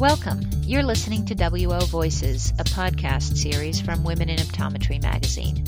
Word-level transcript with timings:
Welcome. 0.00 0.40
You're 0.62 0.82
listening 0.82 1.26
to 1.26 1.34
WO 1.34 1.78
Voices, 1.80 2.54
a 2.58 2.64
podcast 2.64 3.36
series 3.36 3.82
from 3.82 4.02
Women 4.02 4.30
in 4.30 4.38
Optometry 4.38 5.02
magazine. 5.02 5.62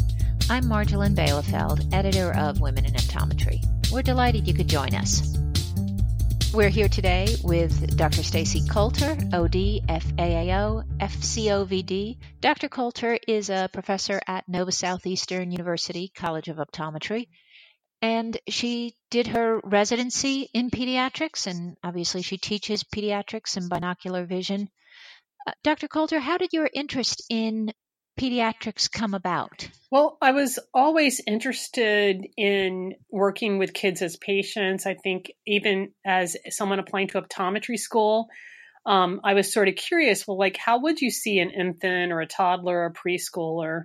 I'm 0.48 0.64
Marjolijn 0.64 1.14
Bijleveld, 1.14 1.93
editor 1.93 2.34
of 2.34 2.59
Women 2.59 2.87
in 2.87 2.95
Optometry. 2.95 3.61
We're 3.93 4.00
delighted 4.00 4.48
you 4.48 4.55
could 4.55 4.68
join 4.68 4.95
us. 4.95 5.37
We're 6.55 6.71
here 6.71 6.89
today 6.89 7.37
with 7.45 7.95
Dr. 7.98 8.23
Stacy 8.23 8.66
Coulter, 8.66 9.11
OD, 9.34 9.82
FAAO, 9.87 10.85
FCOVD. 10.99 12.17
Dr. 12.41 12.71
Coulter 12.71 13.19
is 13.29 13.51
a 13.51 13.69
professor 13.71 14.19
at 14.27 14.49
Nova 14.49 14.73
Southeastern 14.73 15.51
University 15.51 16.11
College 16.14 16.49
of 16.49 16.57
Optometry, 16.57 17.29
and 18.03 18.37
she 18.48 18.96
did 19.11 19.29
her 19.29 19.61
residency 19.62 20.51
in 20.52 20.71
pediatrics, 20.71 21.47
and 21.47 21.77
obviously 21.84 22.23
she 22.23 22.37
teaches 22.37 22.83
pediatrics 22.83 23.56
and 23.56 23.70
binocular 23.70 24.27
vision. 24.27 24.69
Uh, 25.47 25.52
Dr. 25.62 25.87
Coulter, 25.87 26.19
how 26.19 26.37
did 26.37 26.52
your 26.52 26.69
interest 26.73 27.23
in 27.30 27.73
pediatrics 28.19 28.91
come 28.91 29.15
about? 29.15 29.69
Well, 29.91 30.19
I 30.20 30.33
was 30.33 30.59
always 30.75 31.20
interested 31.27 32.27
in 32.37 32.95
working 33.11 33.59
with 33.59 33.73
kids 33.73 34.03
as 34.03 34.16
patients. 34.16 34.84
I 34.84 34.95
think 34.95 35.33
even 35.47 35.92
as 36.05 36.37
someone 36.50 36.80
applying 36.80 37.09
to 37.09 37.23
optometry 37.23 37.78
school, 37.78 38.28
um, 38.84 39.20
I 39.23 39.34
was 39.34 39.53
sort 39.53 39.69
of 39.69 39.77
curious. 39.77 40.27
Well, 40.27 40.39
like, 40.39 40.56
how 40.56 40.80
would 40.80 41.00
you 41.00 41.11
see 41.11 41.39
an 41.39 41.50
infant 41.50 42.12
or 42.12 42.20
a 42.20 42.27
toddler 42.27 42.78
or 42.78 42.87
a 42.87 42.92
preschooler, 42.92 43.84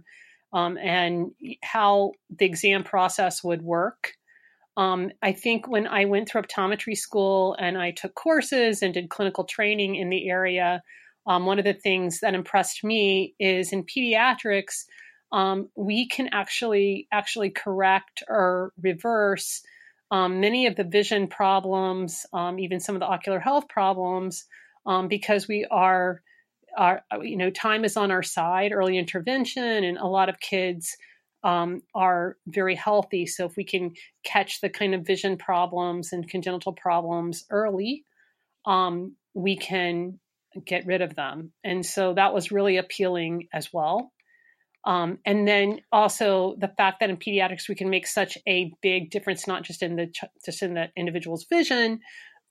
um, 0.54 0.78
and 0.78 1.32
how 1.64 2.14
the 2.30 2.46
exam 2.46 2.84
process 2.84 3.44
would 3.44 3.62
work? 3.62 4.14
Um, 4.76 5.12
I 5.22 5.32
think 5.32 5.68
when 5.68 5.88
I 5.88 6.06
went 6.06 6.30
through 6.30 6.44
optometry 6.44 6.96
school 6.96 7.56
and 7.60 7.78
I 7.78 7.92
took 7.92 8.14
courses 8.14 8.84
and 8.84 8.94
did 8.94 9.10
clinical 9.10 9.44
training 9.44 9.96
in 9.96 10.10
the 10.10 10.30
area, 10.30 10.84
um, 11.26 11.46
one 11.46 11.60
of 11.60 11.66
the 11.66 11.74
things 11.74 12.20
that 12.20 12.36
impressed 12.36 12.84
me 12.84 13.34
is 13.40 13.74
in 13.74 13.84
pediatrics, 13.84 14.86
um, 15.32 15.70
we 15.76 16.08
can 16.08 16.30
actually 16.32 17.08
actually 17.12 17.50
correct 17.50 18.24
or 18.30 18.72
reverse 18.82 19.64
um, 20.12 20.40
many 20.40 20.68
of 20.68 20.76
the 20.76 20.84
vision 20.84 21.28
problems, 21.28 22.26
um, 22.34 22.60
even 22.60 22.80
some 22.80 22.96
of 22.96 23.02
the 23.02 23.08
ocular 23.08 23.40
health 23.40 23.68
problems, 23.68 24.46
um, 24.86 25.08
because 25.08 25.48
we 25.48 25.66
are, 25.70 26.22
are, 26.78 27.02
you 27.22 27.38
know, 27.38 27.50
time 27.50 27.84
is 27.84 27.98
on 27.98 28.12
our 28.12 28.24
side, 28.24 28.72
early 28.72 28.98
intervention, 28.98 29.84
and 29.84 29.98
a 29.98 30.08
lot 30.08 30.30
of 30.30 30.40
kids 30.40 30.96
um, 31.44 31.82
are 31.94 32.38
very 32.48 32.76
healthy. 32.76 33.26
So 33.26 33.46
if 33.46 33.56
we 33.58 33.64
can 33.64 33.94
catch 34.24 34.62
the 34.62 34.70
kind 34.70 34.94
of 34.94 35.06
vision 35.06 35.38
problems 35.38 36.14
and 36.14 36.30
congenital 36.30 36.74
problems 36.74 37.46
early, 37.50 38.04
um, 38.66 39.16
we 39.34 39.58
can 39.58 40.20
get 40.66 40.86
rid 40.86 41.02
of 41.02 41.16
them. 41.16 41.52
And 41.64 41.86
so 41.86 42.14
that 42.14 42.34
was 42.34 42.52
really 42.52 42.78
appealing 42.78 43.48
as 43.54 43.72
well. 43.72 44.12
Um, 44.86 45.20
and 45.26 45.48
then 45.48 45.82
also 45.92 46.56
the 46.60 46.72
fact 46.78 47.02
that 47.02 47.10
in 47.10 47.18
pediatrics 47.18 47.68
we 47.68 47.76
can 47.76 47.90
make 47.90 48.08
such 48.08 48.38
a 48.48 48.72
big 48.82 49.12
difference, 49.12 49.46
not 49.46 49.64
just 49.64 49.84
in 49.84 49.98
the 49.98 50.08
just 50.46 50.64
in 50.64 50.76
the 50.76 50.88
individual's 50.96 51.46
vision, 51.50 52.00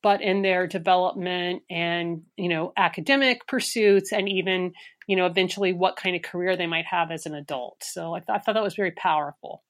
but 0.06 0.22
in 0.22 0.40
their 0.40 0.68
development 0.68 1.64
and 1.68 2.22
you 2.36 2.48
know 2.48 2.72
academic 2.76 3.44
pursuits, 3.48 4.12
and 4.12 4.28
even 4.28 4.72
you 5.08 5.16
know 5.16 5.26
eventually 5.26 5.72
what 5.72 5.96
kind 5.96 6.14
of 6.14 6.22
career 6.22 6.56
they 6.56 6.68
might 6.68 6.86
have 6.86 7.10
as 7.10 7.26
an 7.26 7.34
adult. 7.34 7.82
So 7.82 8.14
I, 8.14 8.20
th- 8.20 8.28
I 8.28 8.38
thought 8.38 8.52
that 8.52 8.62
was 8.62 8.76
very 8.76 8.92
powerful. 8.92 9.64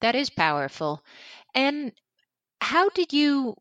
That 0.00 0.14
is 0.14 0.30
powerful. 0.30 1.02
And 1.56 1.90
how 2.60 2.88
did 2.90 3.12
you 3.12 3.56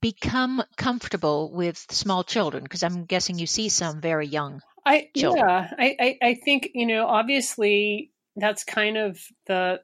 become 0.00 0.60
comfortable 0.76 1.52
with 1.52 1.78
small 1.90 2.24
children? 2.24 2.64
Because 2.64 2.82
I'm 2.82 3.04
guessing 3.04 3.38
you 3.38 3.46
see 3.46 3.68
some 3.68 4.00
very 4.00 4.26
young. 4.26 4.60
I 4.84 5.08
children. 5.16 5.46
yeah, 5.46 5.70
I, 5.78 5.96
I 6.00 6.18
I 6.20 6.34
think 6.34 6.70
you 6.74 6.86
know 6.86 7.06
obviously 7.06 8.10
that's 8.34 8.64
kind 8.64 8.96
of 8.96 9.20
the 9.46 9.82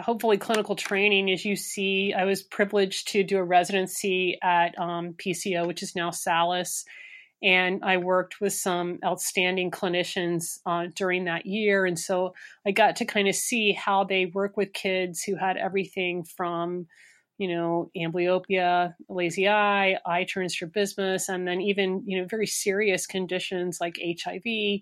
hopefully 0.00 0.38
clinical 0.38 0.76
training 0.76 1.30
as 1.30 1.44
you 1.44 1.56
see 1.56 2.14
i 2.14 2.24
was 2.24 2.42
privileged 2.42 3.08
to 3.08 3.22
do 3.22 3.38
a 3.38 3.44
residency 3.44 4.38
at 4.42 4.78
um, 4.78 5.14
pco 5.14 5.66
which 5.66 5.82
is 5.82 5.94
now 5.94 6.10
salus 6.10 6.84
and 7.42 7.84
i 7.84 7.96
worked 7.96 8.40
with 8.40 8.52
some 8.52 8.98
outstanding 9.04 9.70
clinicians 9.70 10.58
uh, 10.66 10.86
during 10.94 11.24
that 11.24 11.46
year 11.46 11.84
and 11.84 11.98
so 11.98 12.34
i 12.66 12.70
got 12.70 12.96
to 12.96 13.04
kind 13.04 13.28
of 13.28 13.34
see 13.34 13.72
how 13.72 14.04
they 14.04 14.26
work 14.26 14.56
with 14.56 14.72
kids 14.72 15.22
who 15.22 15.36
had 15.36 15.56
everything 15.56 16.24
from 16.24 16.86
you 17.38 17.48
know, 17.48 17.90
amblyopia, 17.96 18.94
lazy 19.08 19.48
eye, 19.48 19.98
eye 20.06 20.24
turns 20.24 20.54
strabismus, 20.54 21.28
and 21.28 21.46
then 21.46 21.60
even, 21.60 22.02
you 22.06 22.18
know, 22.18 22.26
very 22.26 22.46
serious 22.46 23.06
conditions 23.06 23.78
like 23.80 23.98
HIV 24.00 24.80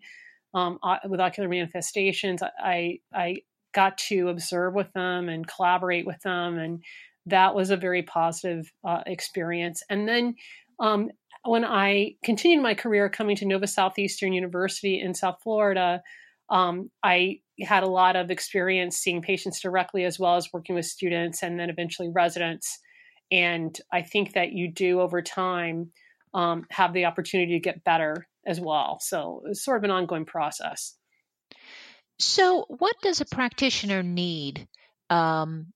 um, 0.54 0.78
with 1.08 1.20
ocular 1.20 1.48
manifestations. 1.48 2.42
I, 2.42 3.00
I 3.12 3.38
got 3.74 3.98
to 3.98 4.28
observe 4.28 4.74
with 4.74 4.92
them 4.92 5.28
and 5.28 5.46
collaborate 5.46 6.06
with 6.06 6.20
them. 6.22 6.58
And 6.58 6.82
that 7.26 7.54
was 7.54 7.70
a 7.70 7.76
very 7.76 8.02
positive 8.02 8.70
uh, 8.86 9.02
experience. 9.06 9.82
And 9.90 10.08
then 10.08 10.36
um, 10.80 11.10
when 11.44 11.64
I 11.64 12.14
continued 12.24 12.62
my 12.62 12.74
career 12.74 13.08
coming 13.08 13.36
to 13.36 13.46
Nova 13.46 13.66
Southeastern 13.66 14.32
University 14.32 15.00
in 15.00 15.14
South 15.14 15.38
Florida, 15.42 16.02
um, 16.50 16.90
I 17.02 17.40
had 17.60 17.82
a 17.82 17.88
lot 17.88 18.16
of 18.16 18.30
experience 18.30 18.96
seeing 18.96 19.22
patients 19.22 19.60
directly 19.60 20.04
as 20.04 20.18
well 20.18 20.36
as 20.36 20.52
working 20.52 20.74
with 20.74 20.86
students 20.86 21.42
and 21.42 21.58
then 21.58 21.70
eventually 21.70 22.10
residents. 22.12 22.78
And 23.30 23.78
I 23.92 24.02
think 24.02 24.34
that 24.34 24.52
you 24.52 24.70
do 24.70 25.00
over 25.00 25.22
time 25.22 25.90
um, 26.34 26.66
have 26.70 26.92
the 26.92 27.06
opportunity 27.06 27.54
to 27.54 27.60
get 27.60 27.84
better 27.84 28.26
as 28.46 28.60
well. 28.60 28.98
So 29.00 29.42
it's 29.46 29.64
sort 29.64 29.78
of 29.78 29.84
an 29.84 29.90
ongoing 29.90 30.26
process. 30.26 30.96
So, 32.18 32.64
what 32.68 32.96
does 33.02 33.20
a 33.20 33.26
practitioner 33.26 34.02
need, 34.02 34.68
um, 35.10 35.72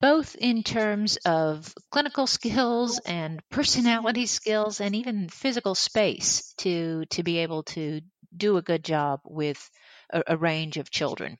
both 0.00 0.36
in 0.36 0.62
terms 0.62 1.16
of 1.24 1.72
clinical 1.90 2.26
skills 2.26 3.00
and 3.00 3.40
personality 3.50 4.26
skills, 4.26 4.80
and 4.80 4.94
even 4.94 5.28
physical 5.28 5.74
space, 5.74 6.54
to 6.58 7.04
to 7.06 7.22
be 7.22 7.38
able 7.38 7.64
to 7.64 8.00
do 8.36 8.56
a 8.56 8.62
good 8.62 8.84
job 8.84 9.20
with 9.24 9.70
a, 10.10 10.22
a 10.28 10.36
range 10.36 10.76
of 10.76 10.90
children? 10.90 11.38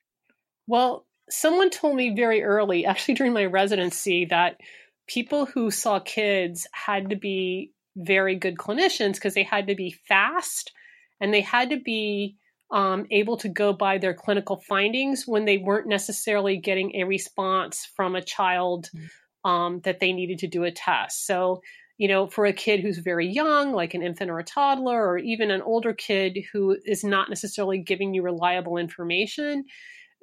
Well, 0.67 1.07
someone 1.31 1.71
told 1.71 1.97
me 1.97 2.15
very 2.15 2.43
early, 2.43 2.87
actually 2.87 3.15
during 3.15 3.33
my 3.33 3.45
residency, 3.45 4.27
that 4.27 4.61
people 5.07 5.47
who 5.47 5.71
saw 5.71 6.01
kids 6.01 6.67
had 6.73 7.11
to 7.11 7.17
be 7.17 7.73
very 7.97 8.35
good 8.35 8.57
clinicians 8.57 9.15
because 9.15 9.35
they 9.35 9.43
had 9.43 9.69
to 9.69 9.75
be 9.75 9.91
fast 9.91 10.73
and 11.21 11.33
they 11.33 11.41
had 11.41 11.71
to 11.71 11.79
be 11.79 12.37
um, 12.71 13.07
able 13.11 13.37
to 13.39 13.49
go 13.49 13.73
by 13.73 13.99
their 13.99 14.15
clinical 14.15 14.57
findings 14.57 15.25
when 15.27 15.45
they 15.45 15.59
weren't 15.59 15.87
necessarily 15.87 16.57
getting 16.57 16.97
a 16.97 17.05
response 17.05 17.89
from 17.97 18.17
a 18.17 18.23
child 18.23 18.91
mm. 18.95 19.49
um, 19.49 19.81
that 19.81 20.01
they 20.01 20.13
needed 20.13 20.39
to 20.41 20.49
do 20.49 20.65
a 20.65 20.71
test. 20.73 21.27
So 21.27 21.61
you 21.99 22.09
know, 22.09 22.27
for 22.27 22.45
a 22.45 22.53
kid 22.53 22.81
who's 22.81 22.99
very 22.99 23.27
young, 23.27 23.73
like 23.73 23.95
an 23.95 24.03
infant 24.03 24.31
or 24.31 24.39
a 24.39 24.45
toddler, 24.45 25.03
or 25.03 25.19
even 25.19 25.51
an 25.51 25.63
older 25.63 25.95
kid 25.95 26.39
who 26.53 26.77
is 26.85 27.03
not 27.03 27.31
necessarily 27.31 27.79
giving 27.79 28.13
you 28.13 28.23
reliable 28.23 28.77
information, 28.77 29.65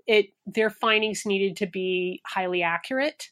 it 0.06 0.28
their 0.46 0.70
findings 0.70 1.26
needed 1.26 1.58
to 1.58 1.66
be 1.66 2.22
highly 2.28 2.62
accurate. 2.62 3.30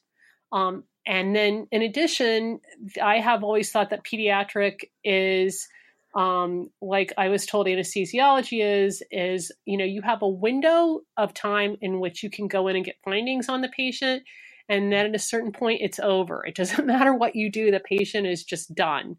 Um, 0.50 0.84
and 1.06 1.34
then, 1.34 1.66
in 1.70 1.82
addition, 1.82 2.60
I 3.02 3.18
have 3.18 3.44
always 3.44 3.70
thought 3.70 3.90
that 3.90 4.04
pediatric 4.04 4.84
is 5.04 5.68
um, 6.14 6.68
like 6.82 7.12
I 7.16 7.28
was 7.28 7.46
told 7.46 7.66
anesthesiology 7.66 8.62
is 8.62 9.02
is 9.10 9.50
you 9.64 9.78
know 9.78 9.84
you 9.84 10.02
have 10.02 10.22
a 10.22 10.28
window 10.28 11.00
of 11.16 11.32
time 11.32 11.76
in 11.80 12.00
which 12.00 12.22
you 12.22 12.30
can 12.30 12.48
go 12.48 12.68
in 12.68 12.76
and 12.76 12.84
get 12.84 12.96
findings 13.04 13.48
on 13.48 13.62
the 13.62 13.70
patient 13.70 14.22
and 14.68 14.92
then 14.92 15.06
at 15.06 15.14
a 15.14 15.18
certain 15.18 15.52
point 15.52 15.80
it's 15.82 15.98
over. 15.98 16.44
It 16.46 16.54
doesn't 16.54 16.86
matter 16.94 17.14
what 17.14 17.34
you 17.34 17.50
do 17.50 17.70
the 17.70 17.80
patient 17.80 18.26
is 18.26 18.44
just 18.44 18.74
done. 18.74 19.16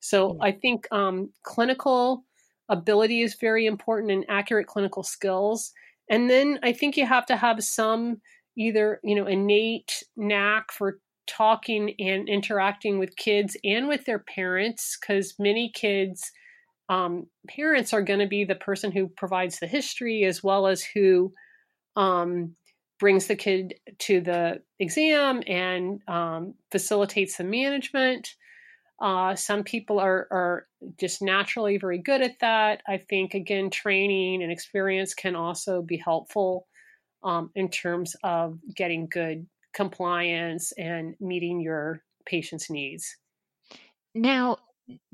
So 0.00 0.30
mm-hmm. 0.30 0.42
i 0.42 0.52
think 0.52 0.86
um, 0.92 1.30
clinical 1.42 2.24
ability 2.68 3.22
is 3.22 3.36
very 3.40 3.66
important 3.66 4.10
and 4.10 4.24
accurate 4.28 4.66
clinical 4.66 5.02
skills. 5.02 5.72
And 6.08 6.30
then 6.30 6.60
i 6.62 6.72
think 6.72 6.96
you 6.96 7.06
have 7.06 7.26
to 7.26 7.36
have 7.36 7.62
some 7.64 8.20
either 8.56 9.00
you 9.02 9.14
know 9.14 9.26
innate 9.26 10.02
knack 10.16 10.72
for 10.72 10.98
talking 11.26 11.94
and 11.98 12.28
interacting 12.28 12.98
with 12.98 13.16
kids 13.16 13.56
and 13.64 13.88
with 13.88 14.04
their 14.04 14.18
parents 14.18 14.96
because 15.00 15.34
many 15.38 15.70
kids 15.74 16.30
um, 16.88 17.26
parents 17.48 17.92
are 17.92 18.02
going 18.02 18.20
to 18.20 18.28
be 18.28 18.44
the 18.44 18.54
person 18.54 18.92
who 18.92 19.08
provides 19.08 19.58
the 19.58 19.66
history 19.66 20.24
as 20.24 20.42
well 20.42 20.66
as 20.66 20.82
who 20.82 21.32
um, 21.96 22.54
brings 22.98 23.26
the 23.26 23.36
kid 23.36 23.74
to 23.98 24.20
the 24.20 24.60
exam 24.78 25.42
and 25.46 26.00
um, 26.08 26.54
facilitates 26.70 27.36
the 27.36 27.44
management. 27.44 28.28
Uh, 29.00 29.34
some 29.34 29.64
people 29.64 29.98
are, 29.98 30.26
are 30.30 30.66
just 30.98 31.20
naturally 31.20 31.76
very 31.76 31.98
good 31.98 32.22
at 32.22 32.38
that. 32.40 32.80
I 32.88 32.98
think, 32.98 33.34
again, 33.34 33.68
training 33.68 34.42
and 34.42 34.50
experience 34.50 35.12
can 35.12 35.36
also 35.36 35.82
be 35.82 35.98
helpful 35.98 36.66
um, 37.22 37.50
in 37.54 37.68
terms 37.68 38.14
of 38.22 38.58
getting 38.74 39.08
good 39.10 39.46
compliance 39.76 40.72
and 40.72 41.14
meeting 41.20 41.60
your 41.60 42.02
patient's 42.24 42.70
needs. 42.70 43.16
Now, 44.14 44.56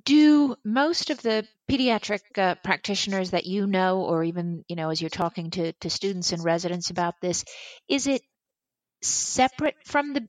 do 0.04 0.54
most 0.64 1.10
of 1.10 1.20
the 1.20 1.44
pediatric 1.68 2.20
uh, 2.36 2.54
practitioners 2.62 3.32
that 3.32 3.44
you 3.44 3.66
know 3.66 4.02
or 4.02 4.22
even 4.22 4.64
you 4.68 4.76
know 4.76 4.90
as 4.90 5.00
you're 5.00 5.10
talking 5.10 5.50
to, 5.50 5.72
to 5.72 5.90
students 5.90 6.32
and 6.32 6.44
residents 6.44 6.90
about 6.90 7.14
this 7.20 7.44
is 7.88 8.06
it 8.06 8.22
separate 9.02 9.74
from 9.84 10.12
the 10.12 10.28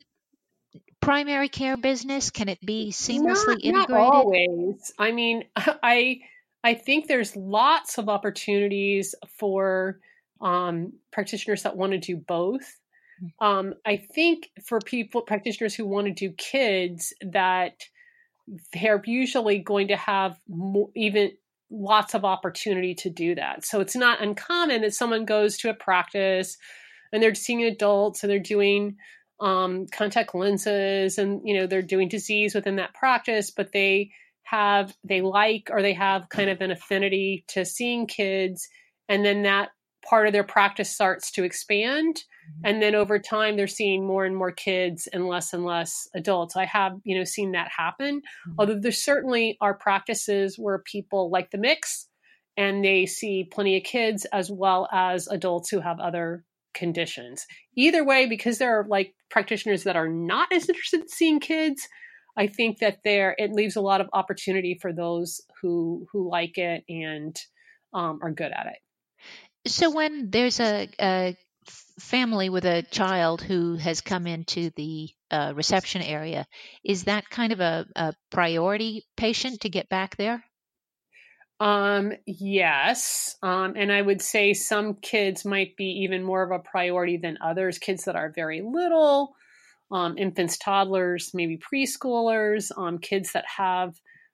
primary 1.01 1.49
care 1.49 1.75
business 1.75 2.29
can 2.29 2.47
it 2.47 2.59
be 2.65 2.91
seamlessly 2.91 3.47
not, 3.47 3.63
integrated 3.63 3.89
not 3.89 4.13
always 4.13 4.93
i 4.97 5.11
mean 5.11 5.43
i 5.83 6.19
i 6.63 6.73
think 6.73 7.07
there's 7.07 7.35
lots 7.35 7.97
of 7.97 8.07
opportunities 8.07 9.13
for 9.37 9.99
um, 10.43 10.93
practitioners 11.11 11.63
that 11.63 11.75
want 11.75 11.93
to 11.93 11.97
do 11.97 12.17
both. 12.17 12.79
Um, 13.39 13.73
i 13.85 13.97
think 13.97 14.49
for 14.65 14.79
people 14.79 15.21
practitioners 15.21 15.73
who 15.75 15.85
want 15.85 16.07
to 16.07 16.13
do 16.13 16.31
kids 16.31 17.13
that 17.21 17.83
they're 18.73 19.01
usually 19.05 19.59
going 19.59 19.87
to 19.87 19.95
have 19.95 20.39
more, 20.47 20.89
even 20.95 21.31
lots 21.69 22.13
of 22.13 22.25
opportunity 22.25 22.93
to 22.93 23.09
do 23.09 23.35
that. 23.35 23.65
So 23.65 23.79
it's 23.79 23.95
not 23.95 24.21
uncommon 24.21 24.81
that 24.81 24.93
someone 24.93 25.25
goes 25.25 25.57
to 25.59 25.69
a 25.69 25.73
practice 25.73 26.57
and 27.11 27.21
they're 27.21 27.35
seeing 27.35 27.63
adults 27.63 28.23
and 28.23 28.31
they're 28.31 28.39
doing 28.39 28.97
um, 29.39 29.87
contact 29.87 30.35
lenses 30.35 31.17
and 31.17 31.41
you 31.43 31.55
know 31.55 31.67
they're 31.67 31.81
doing 31.81 32.07
disease 32.07 32.53
within 32.53 32.77
that 32.77 32.93
practice, 32.93 33.49
but 33.49 33.71
they 33.71 34.11
have 34.43 34.95
they 35.03 35.21
like 35.21 35.69
or 35.71 35.81
they 35.81 35.93
have 35.93 36.29
kind 36.29 36.49
of 36.49 36.61
an 36.61 36.71
affinity 36.71 37.43
to 37.49 37.65
seeing 37.65 38.07
kids, 38.07 38.69
and 39.09 39.25
then 39.25 39.43
that 39.43 39.69
part 40.07 40.27
of 40.27 40.33
their 40.33 40.43
practice 40.43 40.89
starts 40.91 41.31
to 41.31 41.43
expand. 41.43 42.23
Mm-hmm. 42.43 42.65
and 42.65 42.81
then 42.81 42.93
over 42.93 43.19
time 43.19 43.55
they're 43.55 43.67
seeing 43.67 44.05
more 44.05 44.25
and 44.25 44.35
more 44.35 44.51
kids 44.51 45.07
and 45.07 45.27
less 45.27 45.53
and 45.53 45.63
less 45.63 46.09
adults. 46.13 46.57
I 46.57 46.65
have 46.65 46.99
you 47.03 47.17
know 47.17 47.23
seen 47.23 47.53
that 47.53 47.69
happen. 47.75 48.17
Mm-hmm. 48.17 48.55
although 48.59 48.79
there 48.79 48.91
certainly 48.91 49.57
are 49.61 49.73
practices 49.73 50.57
where 50.57 50.79
people 50.79 51.29
like 51.29 51.51
the 51.51 51.57
mix 51.57 52.07
and 52.57 52.83
they 52.83 53.05
see 53.05 53.47
plenty 53.49 53.77
of 53.77 53.83
kids 53.83 54.25
as 54.25 54.51
well 54.51 54.87
as 54.91 55.27
adults 55.27 55.69
who 55.69 55.79
have 55.79 55.99
other 55.99 56.43
conditions. 56.73 57.47
Either 57.75 58.03
way 58.03 58.25
because 58.25 58.57
there 58.57 58.79
are 58.79 58.85
like 58.87 59.13
practitioners 59.29 59.83
that 59.83 59.95
are 59.95 60.09
not 60.09 60.51
as 60.51 60.69
interested 60.69 61.01
in 61.01 61.07
seeing 61.07 61.39
kids 61.39 61.87
i 62.37 62.47
think 62.47 62.79
that 62.79 62.99
there 63.03 63.35
it 63.37 63.51
leaves 63.51 63.75
a 63.75 63.81
lot 63.81 64.01
of 64.01 64.09
opportunity 64.13 64.77
for 64.81 64.93
those 64.93 65.41
who 65.61 66.05
who 66.11 66.29
like 66.29 66.57
it 66.57 66.83
and 66.87 67.35
um, 67.93 68.19
are 68.21 68.31
good 68.31 68.51
at 68.51 68.67
it 68.67 68.77
so 69.65 69.91
when 69.91 70.29
there's 70.29 70.59
a, 70.59 70.89
a 70.99 71.37
family 71.99 72.49
with 72.49 72.65
a 72.65 72.83
child 72.83 73.41
who 73.41 73.75
has 73.75 74.01
come 74.01 74.27
into 74.27 74.71
the 74.75 75.09
uh, 75.31 75.53
reception 75.55 76.01
area, 76.01 76.45
is 76.83 77.03
that 77.05 77.29
kind 77.29 77.53
of 77.53 77.59
a, 77.59 77.85
a 77.95 78.13
priority 78.31 79.05
patient 79.15 79.61
to 79.61 79.69
get 79.69 79.89
back 79.89 80.17
there? 80.17 80.43
Um, 81.59 82.13
yes. 82.25 83.37
Um, 83.41 83.73
and 83.77 83.91
I 83.91 84.01
would 84.01 84.21
say 84.21 84.53
some 84.53 84.95
kids 84.95 85.45
might 85.45 85.77
be 85.77 86.03
even 86.03 86.23
more 86.23 86.43
of 86.43 86.51
a 86.51 86.59
priority 86.59 87.17
than 87.17 87.37
others. 87.41 87.77
Kids 87.77 88.03
that 88.05 88.15
are 88.15 88.33
very 88.35 88.61
little, 88.61 89.35
um, 89.91 90.17
infants, 90.17 90.57
toddlers, 90.57 91.31
maybe 91.33 91.57
preschoolers, 91.57 92.71
um, 92.77 92.97
kids 92.97 93.31
that 93.33 93.45
have 93.45 93.93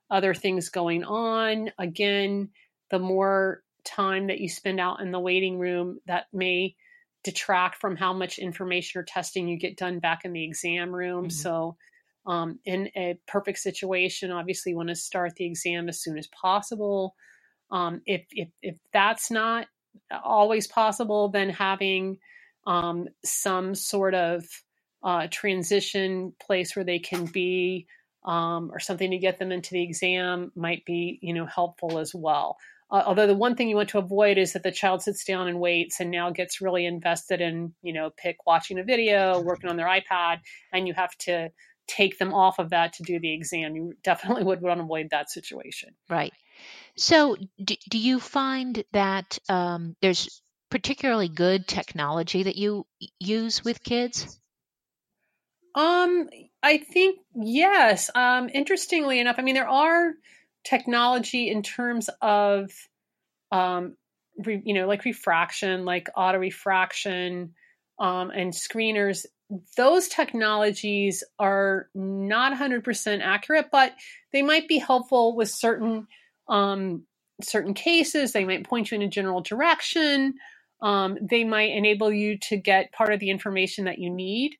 other 0.09 0.33
things 0.33 0.69
going 0.69 1.03
on. 1.03 1.71
Again, 1.77 2.49
the 2.89 2.99
more 2.99 3.61
time 3.83 4.27
that 4.27 4.39
you 4.39 4.49
spend 4.49 4.79
out 4.79 5.01
in 5.01 5.11
the 5.11 5.19
waiting 5.19 5.59
room 5.59 5.99
that 6.07 6.25
may 6.33 6.75
detract 7.23 7.75
from 7.75 7.95
how 7.95 8.13
much 8.13 8.39
information 8.39 8.99
or 8.99 9.03
testing 9.03 9.47
you 9.47 9.57
get 9.57 9.77
done 9.77 9.99
back 9.99 10.25
in 10.25 10.33
the 10.33 10.43
exam 10.43 10.93
room. 10.93 11.25
Mm-hmm. 11.25 11.31
So, 11.31 11.77
um, 12.25 12.59
in 12.65 12.89
a 12.95 13.17
perfect 13.27 13.59
situation, 13.59 14.31
obviously, 14.31 14.71
you 14.71 14.77
want 14.77 14.89
to 14.89 14.95
start 14.95 15.35
the 15.35 15.45
exam 15.45 15.89
as 15.89 16.01
soon 16.01 16.17
as 16.17 16.27
possible. 16.27 17.15
Um, 17.71 18.01
if, 18.05 18.25
if 18.31 18.49
if 18.61 18.75
that's 18.93 19.31
not 19.31 19.67
always 20.23 20.67
possible, 20.67 21.29
then 21.29 21.49
having 21.49 22.17
um, 22.67 23.07
some 23.23 23.75
sort 23.75 24.13
of 24.13 24.45
uh, 25.03 25.27
transition 25.31 26.33
place 26.39 26.75
where 26.75 26.85
they 26.85 26.99
can 26.99 27.25
be 27.25 27.87
um, 28.25 28.69
or 28.71 28.79
something 28.79 29.11
to 29.11 29.17
get 29.17 29.39
them 29.39 29.51
into 29.51 29.71
the 29.71 29.83
exam 29.83 30.51
might 30.55 30.85
be 30.85 31.19
you 31.21 31.33
know 31.33 31.45
helpful 31.45 31.99
as 31.99 32.13
well. 32.13 32.57
Uh, 32.91 33.03
although 33.05 33.27
the 33.27 33.35
one 33.35 33.55
thing 33.55 33.69
you 33.69 33.75
want 33.75 33.89
to 33.89 33.99
avoid 33.99 34.37
is 34.37 34.53
that 34.53 34.63
the 34.63 34.71
child 34.71 35.01
sits 35.01 35.23
down 35.23 35.47
and 35.47 35.59
waits 35.59 35.99
and 35.99 36.09
now 36.09 36.31
gets 36.31 36.59
really 36.59 36.85
invested 36.85 37.39
in, 37.39 37.73
you 37.83 37.93
know, 37.93 38.09
pick 38.17 38.37
watching 38.47 38.79
a 38.79 38.83
video, 38.83 39.39
working 39.41 39.69
on 39.69 39.77
their 39.77 39.87
iPad, 39.87 40.39
and 40.73 40.87
you 40.87 40.93
have 40.95 41.15
to 41.17 41.51
take 41.87 42.17
them 42.17 42.33
off 42.33 42.59
of 42.59 42.71
that 42.71 42.93
to 42.93 43.03
do 43.03 43.19
the 43.19 43.33
exam. 43.33 43.75
You 43.75 43.93
definitely 44.03 44.43
would 44.45 44.61
want 44.61 44.79
to 44.79 44.83
avoid 44.83 45.09
that 45.11 45.29
situation. 45.29 45.89
Right. 46.09 46.33
So, 46.97 47.37
do, 47.63 47.75
do 47.89 47.97
you 47.97 48.19
find 48.19 48.83
that 48.91 49.37
um, 49.47 49.95
there's 50.01 50.41
particularly 50.69 51.29
good 51.29 51.67
technology 51.67 52.43
that 52.43 52.55
you 52.55 52.85
use 53.19 53.63
with 53.63 53.83
kids? 53.83 54.39
Um, 55.75 56.29
I 56.63 56.77
think 56.77 57.19
yes. 57.35 58.09
Um, 58.13 58.49
interestingly 58.53 59.19
enough, 59.19 59.35
I 59.37 59.43
mean 59.43 59.55
there 59.55 59.69
are 59.69 60.13
technology 60.63 61.49
in 61.49 61.63
terms 61.63 62.09
of 62.21 62.71
um, 63.51 63.95
re, 64.43 64.61
you 64.63 64.73
know 64.73 64.87
like 64.87 65.05
refraction 65.05 65.85
like 65.85 66.09
auto 66.15 66.37
refraction 66.37 67.53
um, 67.99 68.31
and 68.31 68.53
screeners 68.53 69.25
those 69.75 70.07
technologies 70.07 71.23
are 71.39 71.89
not 71.95 72.55
100% 72.55 73.21
accurate 73.23 73.67
but 73.71 73.93
they 74.31 74.41
might 74.41 74.67
be 74.67 74.77
helpful 74.77 75.35
with 75.35 75.49
certain 75.49 76.07
um, 76.47 77.03
certain 77.41 77.73
cases. 77.73 78.31
They 78.31 78.45
might 78.45 78.67
point 78.67 78.91
you 78.91 78.95
in 78.95 79.01
a 79.01 79.07
general 79.07 79.41
direction. 79.41 80.35
Um, 80.81 81.17
they 81.21 81.43
might 81.43 81.71
enable 81.71 82.11
you 82.11 82.37
to 82.39 82.57
get 82.57 82.91
part 82.91 83.13
of 83.13 83.19
the 83.19 83.29
information 83.29 83.85
that 83.85 83.99
you 83.99 84.09
need 84.09 84.55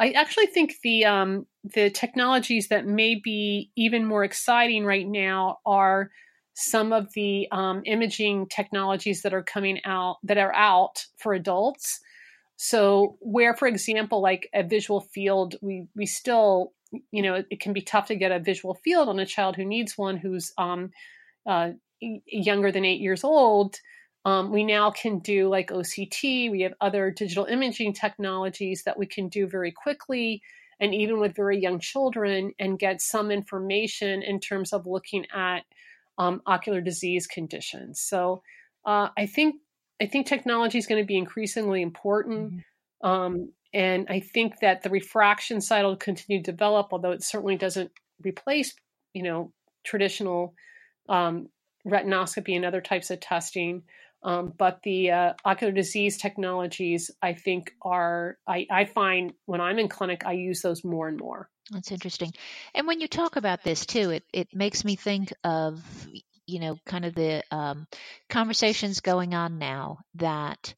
I 0.00 0.10
actually 0.12 0.46
think 0.46 0.76
the 0.82 1.04
um, 1.04 1.46
the 1.62 1.90
technologies 1.90 2.68
that 2.68 2.86
may 2.86 3.16
be 3.16 3.70
even 3.76 4.06
more 4.06 4.24
exciting 4.24 4.84
right 4.86 5.06
now 5.06 5.58
are 5.66 6.10
some 6.54 6.92
of 6.92 7.12
the 7.14 7.46
um, 7.52 7.82
imaging 7.84 8.46
technologies 8.48 9.22
that 9.22 9.34
are 9.34 9.42
coming 9.42 9.78
out 9.84 10.16
that 10.24 10.38
are 10.38 10.54
out 10.54 11.04
for 11.18 11.34
adults. 11.34 12.00
So, 12.56 13.18
where, 13.20 13.54
for 13.54 13.68
example, 13.68 14.22
like 14.22 14.48
a 14.54 14.62
visual 14.62 15.02
field, 15.02 15.56
we 15.60 15.86
we 15.94 16.06
still, 16.06 16.72
you 17.12 17.22
know, 17.22 17.34
it, 17.34 17.46
it 17.50 17.60
can 17.60 17.74
be 17.74 17.82
tough 17.82 18.06
to 18.06 18.16
get 18.16 18.32
a 18.32 18.40
visual 18.40 18.74
field 18.82 19.10
on 19.10 19.18
a 19.18 19.26
child 19.26 19.54
who 19.54 19.66
needs 19.66 19.98
one 19.98 20.16
who's 20.16 20.52
um, 20.56 20.90
uh, 21.46 21.70
younger 22.00 22.72
than 22.72 22.86
eight 22.86 23.00
years 23.00 23.22
old. 23.22 23.76
Um, 24.24 24.52
we 24.52 24.64
now 24.64 24.90
can 24.90 25.18
do 25.20 25.48
like 25.48 25.70
OCT. 25.70 26.50
We 26.50 26.60
have 26.62 26.74
other 26.80 27.10
digital 27.10 27.46
imaging 27.46 27.94
technologies 27.94 28.82
that 28.84 28.98
we 28.98 29.06
can 29.06 29.28
do 29.28 29.46
very 29.46 29.72
quickly 29.72 30.42
and 30.78 30.94
even 30.94 31.20
with 31.20 31.36
very 31.36 31.60
young 31.60 31.78
children 31.78 32.52
and 32.58 32.78
get 32.78 33.00
some 33.00 33.30
information 33.30 34.22
in 34.22 34.40
terms 34.40 34.72
of 34.72 34.86
looking 34.86 35.26
at 35.34 35.60
um, 36.18 36.42
ocular 36.46 36.80
disease 36.80 37.26
conditions. 37.26 38.00
So 38.00 38.42
uh, 38.84 39.08
I 39.16 39.26
think 39.26 39.56
I 40.02 40.06
think 40.06 40.26
technology 40.26 40.78
is 40.78 40.86
going 40.86 41.02
to 41.02 41.06
be 41.06 41.18
increasingly 41.18 41.82
important. 41.82 42.52
Mm-hmm. 42.52 43.08
Um, 43.08 43.52
and 43.72 44.06
I 44.08 44.20
think 44.20 44.60
that 44.60 44.82
the 44.82 44.90
refraction 44.90 45.60
side 45.60 45.84
will 45.84 45.96
continue 45.96 46.42
to 46.42 46.50
develop, 46.50 46.88
although 46.90 47.12
it 47.12 47.22
certainly 47.22 47.56
doesn't 47.56 47.90
replace, 48.22 48.74
you 49.12 49.22
know, 49.22 49.52
traditional 49.84 50.54
um, 51.08 51.48
retinoscopy 51.86 52.56
and 52.56 52.64
other 52.64 52.80
types 52.80 53.10
of 53.10 53.20
testing. 53.20 53.82
Um, 54.22 54.52
but 54.56 54.80
the 54.82 55.10
uh, 55.10 55.32
ocular 55.44 55.72
disease 55.72 56.18
technologies, 56.18 57.10
I 57.22 57.32
think, 57.32 57.72
are, 57.82 58.36
I, 58.46 58.66
I 58.70 58.84
find 58.84 59.32
when 59.46 59.60
I'm 59.60 59.78
in 59.78 59.88
clinic, 59.88 60.26
I 60.26 60.32
use 60.32 60.60
those 60.60 60.84
more 60.84 61.08
and 61.08 61.18
more. 61.18 61.48
That's 61.70 61.92
interesting. 61.92 62.32
And 62.74 62.86
when 62.86 63.00
you 63.00 63.08
talk 63.08 63.36
about 63.36 63.62
this 63.62 63.86
too, 63.86 64.10
it, 64.10 64.24
it 64.32 64.48
makes 64.52 64.84
me 64.84 64.96
think 64.96 65.32
of, 65.44 65.82
you 66.46 66.60
know, 66.60 66.76
kind 66.84 67.04
of 67.04 67.14
the 67.14 67.42
um, 67.50 67.86
conversations 68.28 69.00
going 69.00 69.34
on 69.34 69.58
now 69.58 69.98
that 70.16 70.74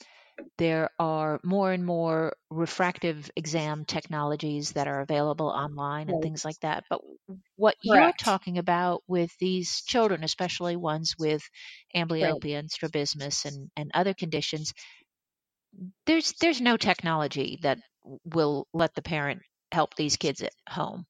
there 0.59 0.91
are 0.99 1.41
more 1.43 1.73
and 1.73 1.85
more 1.85 2.35
refractive 2.51 3.31
exam 3.37 3.85
technologies 3.85 4.73
that 4.73 4.87
are 4.87 5.01
available 5.01 5.49
online 5.49 6.09
and 6.09 6.23
things 6.23 6.45
like 6.45 6.59
that. 6.61 6.85
But 6.91 7.01
what 7.57 7.77
Correct. 7.87 7.95
you're 7.95 8.13
talking 8.13 8.59
about 8.59 9.03
with 9.07 9.31
these 9.39 9.83
children, 9.83 10.25
especially 10.25 10.77
ones 10.77 11.15
with 11.19 11.43
amblyopia 11.95 12.33
right. 12.35 12.55
and 12.55 12.71
strabismus 12.71 13.45
and, 13.45 13.71
and 13.77 13.91
other 13.95 14.15
conditions, 14.15 14.73
there's 16.07 16.33
there's 16.41 16.61
no 16.61 16.77
technology 16.77 17.59
that 17.63 17.79
will 18.25 18.67
let 18.73 18.95
the 18.95 19.03
parent 19.03 19.43
help 19.73 19.95
these 19.95 20.17
kids 20.17 20.43
at 20.43 20.53
home. 20.69 21.07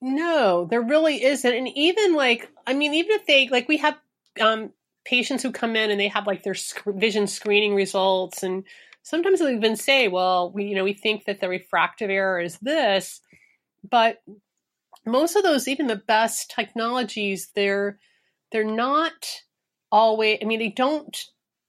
No, 0.00 0.66
there 0.68 0.82
really 0.82 1.22
isn't. 1.22 1.54
And 1.54 1.68
even 1.68 2.14
like, 2.14 2.50
I 2.66 2.74
mean, 2.74 2.92
even 2.94 3.12
if 3.12 3.26
they 3.26 3.48
like, 3.48 3.68
we 3.68 3.76
have 3.78 3.98
um, 4.40 4.72
patients 5.04 5.42
who 5.42 5.52
come 5.52 5.76
in 5.76 5.90
and 5.90 6.00
they 6.00 6.08
have 6.08 6.26
like 6.26 6.42
their 6.42 6.54
vision 6.86 7.26
screening 7.26 7.74
results 7.74 8.42
and 8.42 8.64
sometimes 9.02 9.40
they'll 9.40 9.48
even 9.48 9.76
say 9.76 10.08
well 10.08 10.52
we 10.52 10.64
you 10.64 10.74
know 10.74 10.84
we 10.84 10.92
think 10.92 11.24
that 11.24 11.40
the 11.40 11.48
refractive 11.48 12.10
error 12.10 12.40
is 12.40 12.58
this 12.58 13.20
but 13.88 14.22
most 15.04 15.36
of 15.36 15.42
those, 15.42 15.68
even 15.68 15.86
the 15.86 15.96
best 15.96 16.50
technologies, 16.50 17.50
they're 17.54 17.98
they're 18.50 18.64
not 18.64 19.12
always. 19.90 20.38
I 20.42 20.44
mean, 20.44 20.58
they 20.58 20.68
don't. 20.68 21.16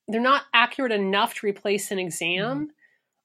They're 0.08 0.22
not 0.22 0.44
accurate 0.54 0.92
enough 0.92 1.36
to 1.36 1.48
replace 1.48 1.92
an 1.92 2.00
exam. 2.00 2.40
Mm-hmm. 2.46 2.64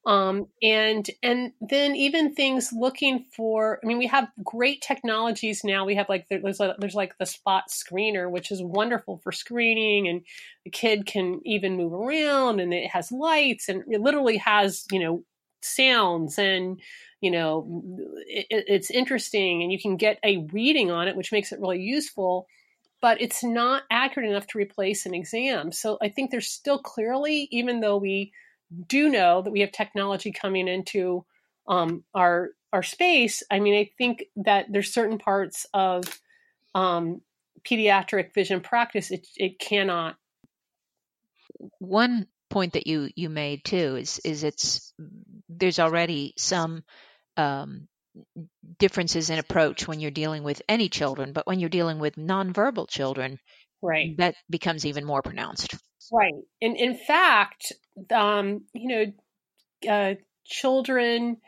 Um, 0.09 0.47
and 0.63 1.07
and 1.23 1.53
then 1.61 1.95
even 1.95 2.35
things 2.35 2.73
looking 2.73 3.27
for. 3.37 3.79
I 3.85 3.87
mean, 3.87 3.99
we 3.99 4.07
have 4.07 4.31
great 4.43 4.81
technologies 4.81 5.63
now. 5.65 5.85
We 5.85 5.97
have 5.97 6.09
like 6.09 6.29
there's 6.31 6.61
a, 6.61 6.75
there's 6.79 6.95
like 6.95 7.19
the 7.19 7.27
spot 7.27 7.65
screener, 7.69 8.31
which 8.31 8.51
is 8.51 8.63
wonderful 8.63 9.21
for 9.23 9.33
screening, 9.33 10.09
and 10.09 10.23
the 10.65 10.71
kid 10.71 11.05
can 11.05 11.43
even 11.45 11.77
move 11.77 11.93
around, 11.93 12.59
and 12.59 12.73
it 12.73 12.89
has 12.91 13.13
lights, 13.13 13.69
and 13.69 13.85
it 13.87 14.01
literally 14.01 14.39
has 14.39 14.87
you 14.91 14.99
know 14.99 15.25
sounds 15.61 16.39
and 16.39 16.81
you 17.21 17.31
know 17.31 17.67
it, 18.27 18.47
it's 18.49 18.91
interesting 18.91 19.63
and 19.63 19.73
you 19.73 19.79
can 19.79 19.97
get 19.97 20.21
a 20.25 20.39
reading 20.53 20.89
on 20.89 21.09
it 21.09 21.17
which 21.17 21.33
makes 21.33 21.51
it 21.51 21.59
really 21.59 21.81
useful 21.81 22.47
but 23.03 23.21
it's 23.21 23.43
not 23.43 23.83
accurate 23.91 24.31
enough 24.31 24.47
to 24.47 24.57
replace 24.57 25.05
an 25.05 25.15
exam 25.15 25.73
so 25.73 25.99
i 26.01 26.09
think 26.09 26.31
there's 26.31 26.47
still 26.47 26.79
clearly 26.79 27.49
even 27.51 27.81
though 27.81 27.97
we 27.97 28.33
do 28.87 29.09
know 29.09 29.43
that 29.43 29.51
we 29.51 29.61
have 29.61 29.73
technology 29.73 30.33
coming 30.33 30.69
into 30.69 31.25
um, 31.67 32.05
our 32.15 32.51
our 32.73 32.83
space 32.83 33.43
i 33.51 33.61
mean 33.61 33.75
i 33.75 33.91
think 33.99 34.25
that 34.37 34.67
there's 34.71 34.93
certain 34.93 35.19
parts 35.19 35.67
of 35.73 36.05
um, 36.75 37.21
pediatric 37.67 38.35
vision 38.35 38.61
practice 38.61 39.11
it, 39.11 39.27
it 39.37 39.59
cannot 39.59 40.17
one 41.79 42.27
point 42.51 42.75
that 42.75 42.87
you 42.87 43.11
you 43.15 43.29
made 43.29 43.65
too 43.65 43.97
is 43.97 44.21
is 44.25 44.45
it's 44.45 44.93
there's 45.49 45.79
already 45.79 46.35
some 46.37 46.83
um, 47.37 47.89
differences 48.79 49.31
in 49.31 49.39
approach 49.39 49.87
when 49.87 50.01
you're 50.01 50.11
dealing 50.11 50.43
with 50.43 50.63
any 50.69 50.89
children, 50.89 51.33
but 51.33 51.47
when 51.47 51.61
you're 51.61 51.69
dealing 51.69 51.99
with 51.99 52.17
nonverbal 52.17 52.89
children, 52.89 53.39
right, 53.83 54.17
that 54.19 54.35
becomes 54.51 54.87
even 54.87 55.05
more 55.05 55.23
pronounced. 55.23 55.77
Right, 56.13 56.35
and 56.63 56.77
in 56.77 56.95
fact, 56.97 57.73
um, 58.15 58.63
you 58.73 58.89
know, 58.89 59.91
uh, 59.91 60.15
children, 60.45 61.39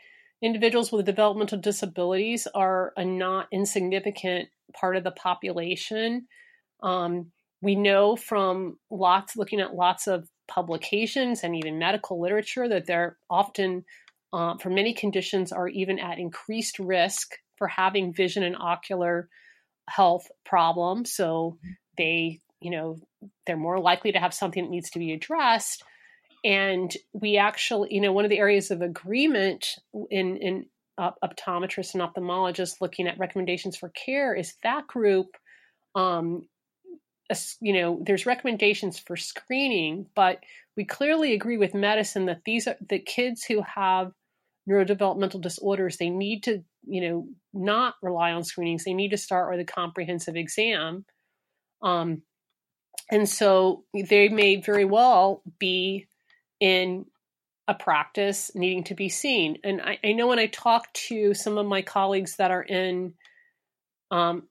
individuals 0.41 0.91
with 0.91 1.05
developmental 1.05 1.59
disabilities 1.59 2.47
are 2.53 2.93
a 2.97 3.05
not 3.05 3.47
insignificant 3.51 4.49
part 4.73 4.95
of 4.97 5.03
the 5.03 5.11
population. 5.11 6.27
Um, 6.83 7.31
we 7.61 7.75
know 7.75 8.15
from 8.15 8.77
lots 8.89 9.35
looking 9.35 9.61
at 9.61 9.75
lots 9.75 10.07
of 10.07 10.27
publications 10.47 11.43
and 11.43 11.55
even 11.55 11.79
medical 11.79 12.21
literature 12.21 12.67
that 12.67 12.85
they're 12.85 13.17
often, 13.29 13.85
uh, 14.33 14.57
for 14.57 14.69
many 14.69 14.93
conditions, 14.93 15.51
are 15.51 15.67
even 15.67 15.99
at 15.99 16.19
increased 16.19 16.79
risk 16.79 17.33
for 17.57 17.67
having 17.67 18.13
vision 18.13 18.43
and 18.43 18.55
ocular 18.57 19.27
health 19.89 20.27
problems. 20.45 21.13
So 21.13 21.57
they, 21.97 22.41
you 22.61 22.71
know, 22.71 22.99
they're 23.45 23.57
more 23.57 23.79
likely 23.79 24.11
to 24.11 24.19
have 24.19 24.33
something 24.33 24.63
that 24.63 24.69
needs 24.71 24.91
to 24.91 24.99
be 24.99 25.13
addressed. 25.13 25.83
And 26.43 26.95
we 27.13 27.37
actually, 27.37 27.93
you 27.93 28.01
know, 28.01 28.13
one 28.13 28.25
of 28.25 28.29
the 28.29 28.39
areas 28.39 28.71
of 28.71 28.81
agreement 28.81 29.67
in 30.09 30.37
in 30.37 30.65
uh, 30.97 31.11
optometrists 31.23 31.93
and 31.93 32.03
ophthalmologists 32.03 32.81
looking 32.81 33.07
at 33.07 33.19
recommendations 33.19 33.77
for 33.77 33.89
care 33.89 34.35
is 34.35 34.55
that 34.63 34.87
group 34.87 35.37
um, 35.95 36.47
you 37.59 37.73
know, 37.73 38.01
there's 38.05 38.25
recommendations 38.25 38.99
for 38.99 39.15
screening, 39.15 40.05
but 40.15 40.39
we 40.75 40.85
clearly 40.85 41.33
agree 41.33 41.57
with 41.57 41.73
medicine 41.73 42.25
that 42.25 42.43
these 42.45 42.67
are 42.67 42.75
the 42.89 42.99
kids 42.99 43.43
who 43.43 43.61
have 43.61 44.11
neurodevelopmental 44.69 45.41
disorders, 45.41 45.97
they 45.97 46.09
need 46.09 46.43
to, 46.43 46.63
you 46.85 47.01
know, 47.01 47.27
not 47.53 47.95
rely 48.01 48.31
on 48.31 48.43
screenings. 48.43 48.83
They 48.83 48.93
need 48.93 49.11
to 49.11 49.17
start 49.17 49.51
with 49.51 49.59
a 49.59 49.71
comprehensive 49.71 50.35
exam. 50.35 51.05
Um, 51.81 52.21
and 53.11 53.27
so 53.27 53.83
they 53.93 54.29
may 54.29 54.55
very 54.55 54.85
well 54.85 55.43
be 55.59 56.07
in 56.59 57.05
a 57.67 57.73
practice 57.73 58.51
needing 58.55 58.83
to 58.85 58.95
be 58.95 59.09
seen. 59.09 59.57
And 59.63 59.81
I, 59.81 59.99
I 60.03 60.13
know 60.13 60.27
when 60.27 60.39
I 60.39 60.47
talk 60.47 60.91
to 61.07 61.33
some 61.33 61.57
of 61.57 61.65
my 61.65 61.81
colleagues 61.81 62.37
that 62.37 62.51
are 62.51 62.63
in 62.63 63.13
um, 64.09 64.43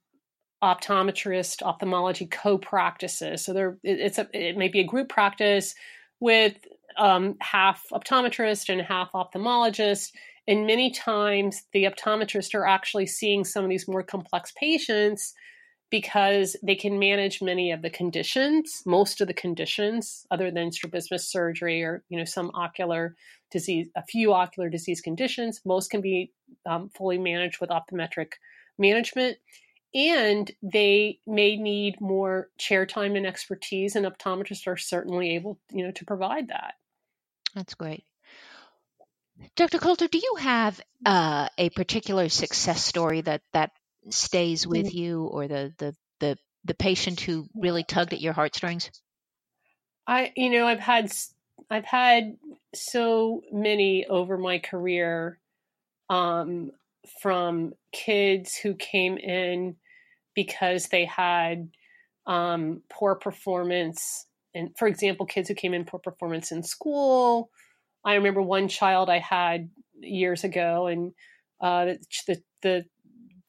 optometrist 0.63 1.63
ophthalmology 1.63 2.27
co-practices. 2.27 3.45
So 3.45 3.53
there, 3.53 3.79
it's 3.83 4.19
a 4.19 4.29
it 4.33 4.57
may 4.57 4.69
be 4.69 4.81
a 4.81 4.85
group 4.85 5.09
practice 5.09 5.75
with 6.21 6.55
um, 6.99 7.37
half 7.41 7.85
optometrist 7.93 8.69
and 8.69 8.83
half 8.83 9.13
ophthalmologist. 9.13 10.13
And 10.47 10.67
many 10.67 10.91
times 10.91 11.63
the 11.73 11.85
optometrists 11.85 12.55
are 12.55 12.67
actually 12.67 13.07
seeing 13.07 13.45
some 13.45 13.65
of 13.65 13.71
these 13.71 13.89
more 13.89 14.03
complex 14.03 14.53
patients 14.57 15.35
because 15.91 16.57
they 16.63 16.77
can 16.77 16.99
manage 16.99 17.43
many 17.43 17.73
of 17.73 17.83
the 17.83 17.91
conditions, 17.91 18.83
most 18.87 19.21
of 19.21 19.27
the 19.27 19.35
conditions, 19.35 20.27
other 20.31 20.51
than 20.51 20.71
strabismus 20.71 21.29
surgery 21.29 21.83
or 21.83 22.05
you 22.09 22.17
know 22.17 22.25
some 22.25 22.51
ocular 22.55 23.17
disease, 23.51 23.89
a 23.97 24.03
few 24.03 24.33
ocular 24.33 24.69
disease 24.69 25.01
conditions. 25.01 25.61
Most 25.65 25.91
can 25.91 26.01
be 26.01 26.33
um, 26.65 26.91
fully 26.91 27.19
managed 27.19 27.61
with 27.61 27.71
optometric 27.71 28.33
management. 28.79 29.39
And 29.93 30.49
they 30.63 31.19
may 31.27 31.57
need 31.57 32.01
more 32.01 32.49
chair 32.59 32.87
time 32.87 33.17
and 33.17 33.27
expertise 33.27 33.97
and 33.97 34.07
optometrists 34.07 34.69
are 34.69 34.77
certainly 34.77 35.35
able 35.35 35.59
you 35.73 35.85
know 35.85 35.91
to 35.93 36.05
provide 36.05 36.49
that. 36.49 36.75
That's 37.55 37.75
great. 37.75 38.05
Dr 39.57 39.79
coulter 39.79 40.07
do 40.07 40.19
you 40.19 40.37
have 40.39 40.81
uh, 41.05 41.49
a 41.59 41.71
particular 41.71 42.29
success 42.29 42.85
story 42.85 43.23
that 43.23 43.43
that 43.53 43.73
stays 44.09 44.67
with 44.67 44.95
you 44.95 45.25
or 45.25 45.47
the 45.47 45.73
the 45.79 45.95
the 46.21 46.37
the 46.65 46.75
patient 46.75 47.21
who 47.21 47.47
really 47.55 47.85
tugged 47.85 48.13
at 48.13 48.21
your 48.21 48.33
heartstrings 48.33 48.91
i 50.07 50.33
you 50.37 50.51
know 50.51 50.67
i've 50.67 50.81
had 50.81 51.11
i've 51.71 51.85
had 51.85 52.37
so 52.75 53.43
many 53.53 54.07
over 54.07 54.39
my 54.39 54.59
career 54.59 55.39
um, 56.11 56.73
from 57.23 57.73
kids 57.93 58.57
who 58.57 58.75
came 58.75 59.17
in 59.17 59.77
because 60.35 60.89
they 60.89 61.05
had 61.05 61.71
um, 62.27 62.83
poor 62.91 63.15
performance. 63.15 64.27
And 64.55 64.77
for 64.77 64.89
example, 64.89 65.27
kids 65.27 65.49
who 65.49 65.55
came 65.55 65.73
in 65.73 65.85
poor 65.85 66.01
performance 66.01 66.53
in 66.53 66.63
school. 66.63 67.51
I 68.05 68.15
remember 68.15 68.43
one 68.43 68.69
child 68.69 69.09
I 69.09 69.19
had 69.19 69.71
years 70.01 70.45
ago, 70.45 70.87
and 70.87 71.13
uh, 71.61 71.95
the, 72.27 72.43
the 72.63 72.85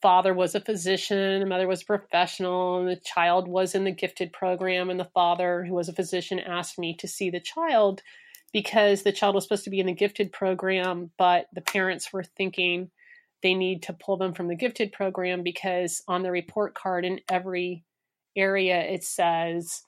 father 0.01 0.33
was 0.33 0.55
a 0.55 0.61
physician, 0.61 1.39
the 1.39 1.45
mother 1.45 1.67
was 1.67 1.81
a 1.81 1.85
professional, 1.85 2.79
and 2.79 2.87
the 2.87 2.95
child 2.95 3.47
was 3.47 3.75
in 3.75 3.83
the 3.83 3.91
gifted 3.91 4.33
program. 4.33 4.89
And 4.89 4.99
the 4.99 5.09
father, 5.13 5.63
who 5.63 5.73
was 5.73 5.89
a 5.89 5.93
physician, 5.93 6.39
asked 6.39 6.79
me 6.79 6.95
to 6.97 7.07
see 7.07 7.29
the 7.29 7.39
child 7.39 8.01
because 8.53 9.03
the 9.03 9.11
child 9.11 9.35
was 9.35 9.43
supposed 9.43 9.63
to 9.63 9.69
be 9.69 9.79
in 9.79 9.87
the 9.87 9.93
gifted 9.93 10.31
program, 10.31 11.11
but 11.17 11.45
the 11.53 11.61
parents 11.61 12.11
were 12.11 12.23
thinking 12.23 12.91
they 13.41 13.53
need 13.53 13.83
to 13.83 13.93
pull 13.93 14.17
them 14.17 14.33
from 14.33 14.47
the 14.47 14.55
gifted 14.55 14.91
program 14.91 15.43
because 15.43 16.03
on 16.07 16.23
the 16.23 16.31
report 16.31 16.73
card 16.73 17.05
in 17.05 17.19
every 17.29 17.83
area 18.35 18.79
it 18.81 19.03
says 19.03 19.81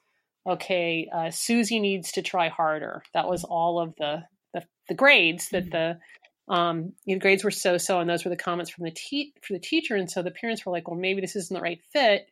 okay 0.48 1.08
uh, 1.13 1.32
susie 1.32 1.79
needs 1.79 2.12
to 2.12 2.22
try 2.22 2.50
harder 2.50 3.03
that 3.13 3.27
was 3.27 3.43
all 3.43 3.79
of 3.79 3.93
the 3.98 4.24
the, 4.53 4.63
the 4.89 4.93
grades 4.93 5.50
that 5.50 5.72
the 5.72 5.98
um, 6.47 6.93
the 7.05 7.17
grades 7.19 7.43
were 7.43 7.51
so 7.51 7.77
so 7.77 8.00
and 8.00 8.09
those 8.09 8.23
were 8.23 8.29
the 8.29 8.35
comments 8.35 8.71
from 8.71 8.83
the 8.83 8.91
te- 8.91 9.33
for 9.41 9.53
the 9.53 9.59
teacher 9.59 9.95
and 9.95 10.09
so 10.09 10.21
the 10.21 10.31
parents 10.31 10.65
were 10.65 10.71
like 10.71 10.88
well 10.88 11.00
maybe 11.00 11.21
this 11.21 11.35
isn't 11.35 11.55
the 11.55 11.62
right 11.62 11.81
fit 11.91 12.27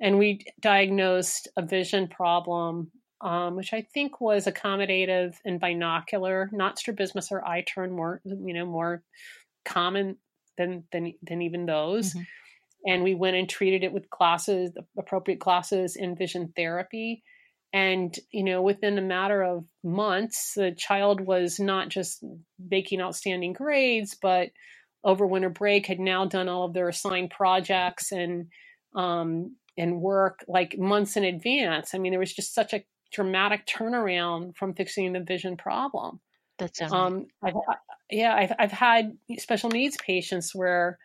and 0.00 0.18
we 0.18 0.44
diagnosed 0.60 1.48
a 1.56 1.62
vision 1.62 2.06
problem 2.08 2.90
um, 3.20 3.56
which 3.56 3.72
I 3.72 3.82
think 3.82 4.20
was 4.20 4.46
accommodative 4.46 5.36
and 5.44 5.58
binocular, 5.58 6.50
not 6.52 6.78
strabismus 6.78 7.32
or 7.32 7.46
eye 7.46 7.62
turn, 7.62 7.92
more 7.92 8.20
you 8.24 8.52
know 8.52 8.66
more 8.66 9.02
common 9.64 10.16
than 10.58 10.84
than 10.92 11.14
than 11.22 11.42
even 11.42 11.66
those. 11.66 12.10
Mm-hmm. 12.10 12.22
And 12.88 13.02
we 13.02 13.14
went 13.14 13.36
and 13.36 13.48
treated 13.48 13.82
it 13.82 13.92
with 13.92 14.10
classes, 14.10 14.70
appropriate 14.96 15.40
classes 15.40 15.96
in 15.96 16.14
vision 16.14 16.52
therapy. 16.54 17.22
And 17.72 18.16
you 18.30 18.44
know, 18.44 18.62
within 18.62 18.98
a 18.98 19.02
matter 19.02 19.42
of 19.42 19.64
months, 19.84 20.54
the 20.54 20.72
child 20.72 21.20
was 21.20 21.58
not 21.58 21.88
just 21.88 22.24
making 22.58 23.00
outstanding 23.00 23.52
grades, 23.52 24.16
but 24.20 24.48
over 25.04 25.26
winter 25.26 25.50
break 25.50 25.86
had 25.86 26.00
now 26.00 26.24
done 26.24 26.48
all 26.48 26.64
of 26.64 26.74
their 26.74 26.88
assigned 26.88 27.30
projects 27.30 28.12
and 28.12 28.46
um, 28.94 29.56
and 29.76 30.00
work 30.00 30.44
like 30.48 30.78
months 30.78 31.16
in 31.16 31.24
advance. 31.24 31.94
I 31.94 31.98
mean, 31.98 32.12
there 32.12 32.20
was 32.20 32.34
just 32.34 32.54
such 32.54 32.72
a 32.72 32.84
dramatic 33.12 33.66
turnaround 33.66 34.56
from 34.56 34.74
fixing 34.74 35.12
the 35.12 35.20
vision 35.20 35.56
problem. 35.56 36.20
That's 36.58 36.80
um, 36.80 37.26
I've, 37.42 37.54
yeah, 38.10 38.34
I've 38.34 38.52
I've 38.58 38.72
had 38.72 39.16
special 39.38 39.70
needs 39.70 39.96
patients 39.98 40.54
where 40.54 40.98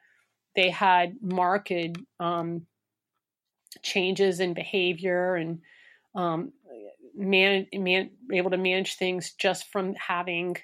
they 0.56 0.70
had 0.70 1.16
marked 1.22 1.72
um, 2.20 2.66
changes 3.84 4.40
in 4.40 4.54
behavior 4.54 5.36
and 5.36 5.60
um, 6.16 6.52
man, 7.16 7.68
man, 7.74 8.12
able 8.32 8.52
to 8.52 8.58
manage 8.58 8.96
things 8.96 9.34
just 9.40 9.72
from 9.72 9.94
having 9.96 10.58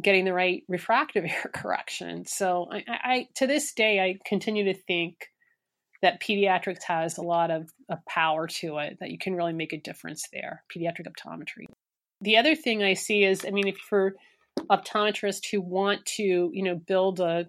getting 0.00 0.24
the 0.24 0.32
right 0.32 0.62
refractive 0.68 1.24
error 1.24 1.50
correction. 1.54 2.24
So 2.26 2.68
I, 2.70 2.84
I, 2.88 3.28
to 3.36 3.46
this 3.46 3.72
day, 3.72 4.00
I 4.00 4.18
continue 4.26 4.64
to 4.64 4.74
think 4.74 5.30
that 6.02 6.22
pediatrics 6.22 6.82
has 6.86 7.16
a 7.16 7.22
lot 7.22 7.50
of, 7.50 7.70
of 7.88 8.04
power 8.06 8.46
to 8.46 8.78
it, 8.78 8.98
that 9.00 9.10
you 9.10 9.18
can 9.18 9.34
really 9.34 9.54
make 9.54 9.72
a 9.72 9.80
difference 9.80 10.24
there, 10.32 10.62
pediatric 10.74 11.06
optometry. 11.06 11.64
The 12.20 12.36
other 12.36 12.54
thing 12.54 12.82
I 12.82 12.94
see 12.94 13.24
is, 13.24 13.44
I 13.46 13.50
mean, 13.50 13.74
for 13.88 14.14
optometrists 14.70 15.50
who 15.50 15.60
want 15.60 16.04
to, 16.16 16.50
you 16.52 16.62
know, 16.62 16.76
build 16.76 17.20
a, 17.20 17.46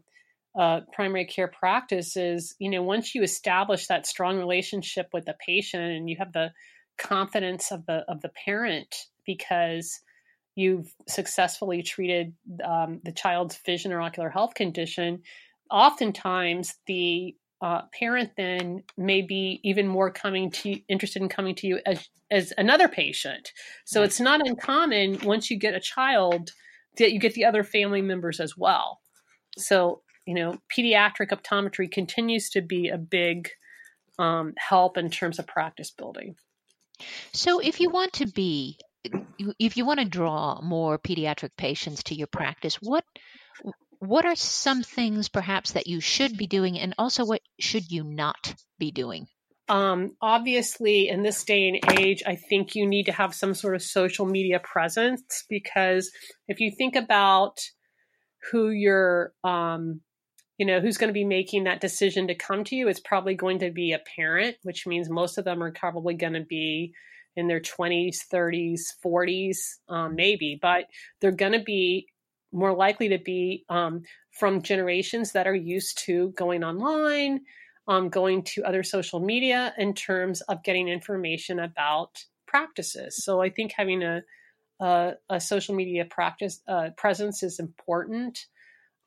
a 0.55 0.81
primary 0.93 1.25
care 1.25 1.47
practice 1.47 2.15
is, 2.15 2.55
you 2.59 2.69
know, 2.69 2.83
once 2.83 3.13
you 3.13 3.23
establish 3.23 3.87
that 3.87 4.07
strong 4.07 4.37
relationship 4.37 5.07
with 5.13 5.25
the 5.25 5.35
patient 5.45 5.83
and 5.83 6.09
you 6.09 6.15
have 6.19 6.33
the 6.33 6.51
confidence 6.97 7.71
of 7.71 7.85
the 7.85 8.03
of 8.07 8.21
the 8.21 8.31
parent 8.45 8.95
because 9.25 9.99
you've 10.55 10.91
successfully 11.07 11.83
treated 11.83 12.33
um, 12.65 12.99
the 13.03 13.11
child's 13.11 13.57
vision 13.65 13.93
or 13.93 14.01
ocular 14.01 14.29
health 14.29 14.55
condition, 14.55 15.21
oftentimes 15.69 16.73
the 16.87 17.35
uh, 17.61 17.81
parent 17.97 18.31
then 18.37 18.83
may 18.97 19.21
be 19.21 19.59
even 19.63 19.87
more 19.87 20.11
coming 20.11 20.49
to 20.51 20.79
interested 20.89 21.21
in 21.21 21.29
coming 21.29 21.55
to 21.55 21.67
you 21.67 21.79
as 21.85 22.09
as 22.29 22.53
another 22.57 22.87
patient. 22.87 23.51
So 23.85 24.03
it's 24.03 24.19
not 24.19 24.45
uncommon 24.45 25.19
once 25.23 25.49
you 25.49 25.57
get 25.57 25.73
a 25.73 25.79
child 25.79 26.51
that 26.97 27.13
you 27.13 27.19
get 27.19 27.33
the 27.35 27.45
other 27.45 27.63
family 27.63 28.01
members 28.01 28.39
as 28.39 28.57
well. 28.57 28.99
So 29.57 30.01
you 30.25 30.33
know, 30.33 30.57
pediatric 30.75 31.29
optometry 31.29 31.89
continues 31.89 32.49
to 32.49 32.61
be 32.61 32.89
a 32.89 32.97
big 32.97 33.49
um, 34.19 34.53
help 34.57 34.97
in 34.97 35.09
terms 35.09 35.39
of 35.39 35.47
practice 35.47 35.89
building. 35.89 36.35
So 37.33 37.59
if 37.59 37.79
you 37.79 37.89
want 37.89 38.13
to 38.13 38.27
be 38.27 38.79
if 39.59 39.77
you 39.77 39.85
want 39.85 39.99
to 39.99 40.05
draw 40.05 40.59
more 40.61 40.97
pediatric 40.99 41.51
patients 41.57 42.03
to 42.03 42.15
your 42.15 42.27
practice, 42.27 42.75
what 42.81 43.05
what 43.99 44.25
are 44.25 44.35
some 44.35 44.83
things 44.83 45.29
perhaps 45.29 45.71
that 45.71 45.87
you 45.87 45.99
should 45.99 46.37
be 46.37 46.47
doing 46.47 46.79
and 46.79 46.93
also 46.97 47.25
what 47.25 47.41
should 47.59 47.91
you 47.91 48.03
not 48.03 48.53
be 48.77 48.91
doing? 48.91 49.27
Um, 49.69 50.15
obviously 50.21 51.09
in 51.09 51.23
this 51.23 51.43
day 51.43 51.67
and 51.67 51.99
age 51.99 52.23
i 52.25 52.37
think 52.37 52.73
you 52.73 52.87
need 52.87 53.07
to 53.07 53.11
have 53.11 53.35
some 53.35 53.53
sort 53.53 53.75
of 53.75 53.83
social 53.83 54.25
media 54.25 54.61
presence 54.63 55.43
because 55.49 56.09
if 56.47 56.61
you 56.61 56.71
think 56.71 56.95
about 56.95 57.57
who 58.49 58.69
you're 58.69 59.33
um, 59.43 59.99
you 60.57 60.65
know 60.65 60.79
who's 60.79 60.97
going 60.97 61.09
to 61.09 61.13
be 61.13 61.25
making 61.25 61.65
that 61.65 61.81
decision 61.81 62.27
to 62.27 62.35
come 62.35 62.63
to 62.63 62.75
you 62.75 62.87
it's 62.87 62.99
probably 62.99 63.35
going 63.35 63.59
to 63.59 63.71
be 63.71 63.93
a 63.93 64.01
parent 64.15 64.55
which 64.63 64.87
means 64.87 65.09
most 65.09 65.37
of 65.37 65.45
them 65.45 65.61
are 65.61 65.71
probably 65.71 66.13
going 66.13 66.33
to 66.33 66.45
be 66.47 66.93
in 67.35 67.47
their 67.47 67.59
20s 67.59 68.17
30s 68.31 68.81
40s 69.05 69.57
um, 69.89 70.15
maybe 70.15 70.57
but 70.61 70.85
they're 71.21 71.31
going 71.31 71.53
to 71.53 71.63
be 71.63 72.07
more 72.51 72.75
likely 72.75 73.09
to 73.09 73.17
be 73.17 73.65
um, 73.69 74.03
from 74.31 74.61
generations 74.61 75.33
that 75.33 75.47
are 75.47 75.55
used 75.55 75.99
to 76.05 76.29
going 76.31 76.63
online, 76.63 77.41
um, 77.87 78.09
going 78.09 78.43
to 78.43 78.63
other 78.63 78.83
social 78.83 79.19
media 79.19 79.73
in 79.77 79.93
terms 79.93 80.41
of 80.41 80.63
getting 80.63 80.87
information 80.87 81.59
about 81.59 82.17
practices. 82.47 83.23
So 83.23 83.41
I 83.41 83.49
think 83.49 83.73
having 83.75 84.03
a 84.03 84.21
a, 84.79 85.13
a 85.27 85.39
social 85.39 85.73
media 85.73 86.05
practice 86.05 86.61
uh, 86.67 86.91
presence 86.95 87.41
is 87.41 87.59
important, 87.59 88.45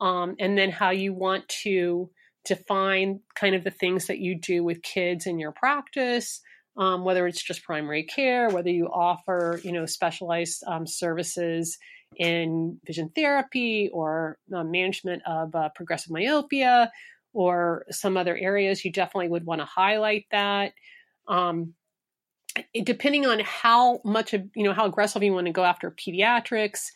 um, 0.01 0.35
and 0.39 0.57
then 0.57 0.71
how 0.71 0.89
you 0.89 1.13
want 1.13 1.47
to 1.63 2.09
define 2.43 3.21
kind 3.35 3.55
of 3.55 3.63
the 3.63 3.71
things 3.71 4.07
that 4.07 4.17
you 4.17 4.37
do 4.37 4.63
with 4.63 4.81
kids 4.81 5.27
in 5.27 5.39
your 5.39 5.51
practice. 5.51 6.41
Um, 6.77 7.03
whether 7.03 7.27
it's 7.27 7.43
just 7.43 7.63
primary 7.63 8.03
care, 8.03 8.49
whether 8.49 8.69
you 8.69 8.87
offer, 8.87 9.59
you 9.61 9.73
know, 9.73 9.85
specialized 9.85 10.63
um, 10.65 10.87
services 10.87 11.77
in 12.15 12.79
vision 12.85 13.11
therapy 13.13 13.89
or 13.91 14.37
uh, 14.55 14.63
management 14.63 15.21
of 15.25 15.53
uh, 15.53 15.69
progressive 15.75 16.11
myopia 16.11 16.89
or 17.33 17.85
some 17.91 18.15
other 18.15 18.37
areas, 18.37 18.85
you 18.85 18.91
definitely 18.91 19.27
would 19.27 19.45
want 19.45 19.59
to 19.59 19.65
highlight 19.65 20.25
that. 20.31 20.71
Um, 21.27 21.73
depending 22.83 23.25
on 23.25 23.41
how 23.41 23.99
much 24.05 24.33
of 24.33 24.43
you 24.55 24.63
know 24.63 24.73
how 24.73 24.85
aggressive 24.85 25.23
you 25.23 25.33
want 25.33 25.47
to 25.47 25.53
go 25.53 25.63
after 25.63 25.91
pediatrics, 25.91 26.87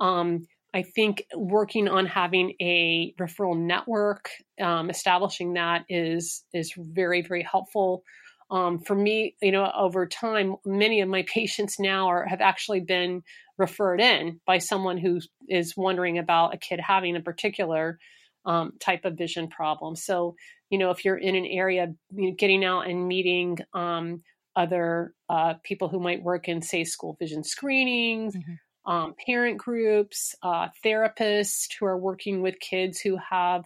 um, 0.00 0.48
I 0.72 0.82
think 0.82 1.24
working 1.34 1.88
on 1.88 2.06
having 2.06 2.54
a 2.60 3.14
referral 3.20 3.58
network, 3.58 4.30
um, 4.60 4.90
establishing 4.90 5.54
that 5.54 5.84
is 5.88 6.44
is 6.52 6.72
very 6.76 7.22
very 7.22 7.42
helpful. 7.42 8.04
Um, 8.50 8.80
for 8.80 8.96
me, 8.96 9.36
you 9.40 9.52
know, 9.52 9.70
over 9.76 10.06
time, 10.06 10.56
many 10.64 11.00
of 11.00 11.08
my 11.08 11.24
patients 11.32 11.78
now 11.78 12.08
are 12.08 12.26
have 12.26 12.40
actually 12.40 12.80
been 12.80 13.22
referred 13.58 14.00
in 14.00 14.40
by 14.46 14.58
someone 14.58 14.98
who 14.98 15.20
is 15.48 15.76
wondering 15.76 16.18
about 16.18 16.54
a 16.54 16.58
kid 16.58 16.80
having 16.80 17.16
a 17.16 17.20
particular 17.20 17.98
um, 18.46 18.72
type 18.80 19.04
of 19.04 19.18
vision 19.18 19.48
problem. 19.48 19.96
So, 19.96 20.34
you 20.70 20.78
know, 20.78 20.90
if 20.90 21.04
you're 21.04 21.16
in 21.16 21.34
an 21.34 21.46
area, 21.46 21.92
you 22.14 22.30
know, 22.30 22.34
getting 22.36 22.64
out 22.64 22.88
and 22.88 23.06
meeting 23.06 23.58
um, 23.74 24.22
other 24.56 25.12
uh, 25.28 25.54
people 25.62 25.88
who 25.88 26.00
might 26.00 26.22
work 26.22 26.48
in, 26.48 26.62
say, 26.62 26.84
school 26.84 27.16
vision 27.18 27.44
screenings, 27.44 28.34
mm-hmm. 28.34 28.54
Um, 28.90 29.14
parent 29.24 29.56
groups, 29.56 30.34
uh, 30.42 30.66
therapists 30.84 31.68
who 31.78 31.86
are 31.86 31.96
working 31.96 32.42
with 32.42 32.58
kids 32.58 33.00
who 33.00 33.16
have 33.18 33.64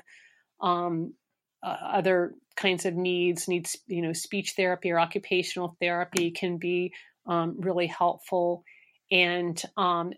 um, 0.61 1.15
uh, 1.63 1.77
other 1.83 2.35
kinds 2.57 2.85
of 2.85 2.93
needs, 2.93 3.49
needs, 3.49 3.79
you 3.87 4.03
know, 4.03 4.13
speech 4.13 4.53
therapy 4.55 4.91
or 4.91 5.01
occupational 5.01 5.79
therapy 5.81 6.31
can 6.31 6.59
be 6.59 6.93
um, 7.27 7.57
really 7.59 7.87
helpful. 7.87 8.65
And 9.11 9.61
um, 9.79 10.13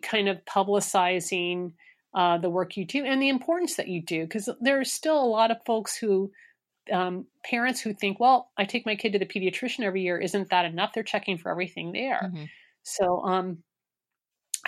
kind 0.00 0.30
of 0.30 0.42
publicizing 0.46 1.74
uh, 2.14 2.38
the 2.38 2.48
work 2.48 2.78
you 2.78 2.86
do 2.86 3.04
and 3.04 3.20
the 3.20 3.28
importance 3.28 3.76
that 3.76 3.88
you 3.88 4.02
do 4.02 4.22
because 4.22 4.48
there's 4.62 4.90
still 4.90 5.22
a 5.22 5.28
lot 5.28 5.50
of 5.50 5.58
folks 5.66 5.94
who 5.94 6.30
um, 6.90 7.26
parents 7.44 7.82
who 7.82 7.92
think 7.92 8.18
well 8.18 8.50
i 8.56 8.64
take 8.64 8.86
my 8.86 8.96
kid 8.96 9.12
to 9.12 9.18
the 9.18 9.26
pediatrician 9.26 9.80
every 9.80 10.00
year. 10.00 10.16
Isn't 10.18 10.48
that 10.48 10.64
enough? 10.64 10.92
They're 10.94 11.02
checking 11.02 11.36
for 11.36 11.50
everything 11.50 11.92
there. 11.92 12.30
Mm-hmm. 12.32 12.44
so 12.82 13.20
um, 13.24 13.58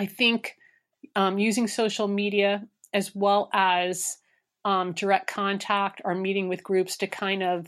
i 0.01 0.07
think 0.07 0.57
um, 1.17 1.39
using 1.39 1.67
social 1.69 2.09
media 2.09 2.67
as 2.93 3.15
well 3.15 3.49
as 3.53 4.17
um, 4.65 4.93
direct 4.93 5.27
contact 5.29 6.03
or 6.05 6.15
meeting 6.15 6.49
with 6.49 6.63
groups 6.63 6.99
to 6.99 7.07
kind 7.07 7.43
of 7.43 7.67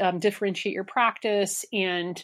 um, 0.00 0.18
differentiate 0.18 0.74
your 0.74 0.84
practice 0.84 1.64
and 1.72 2.22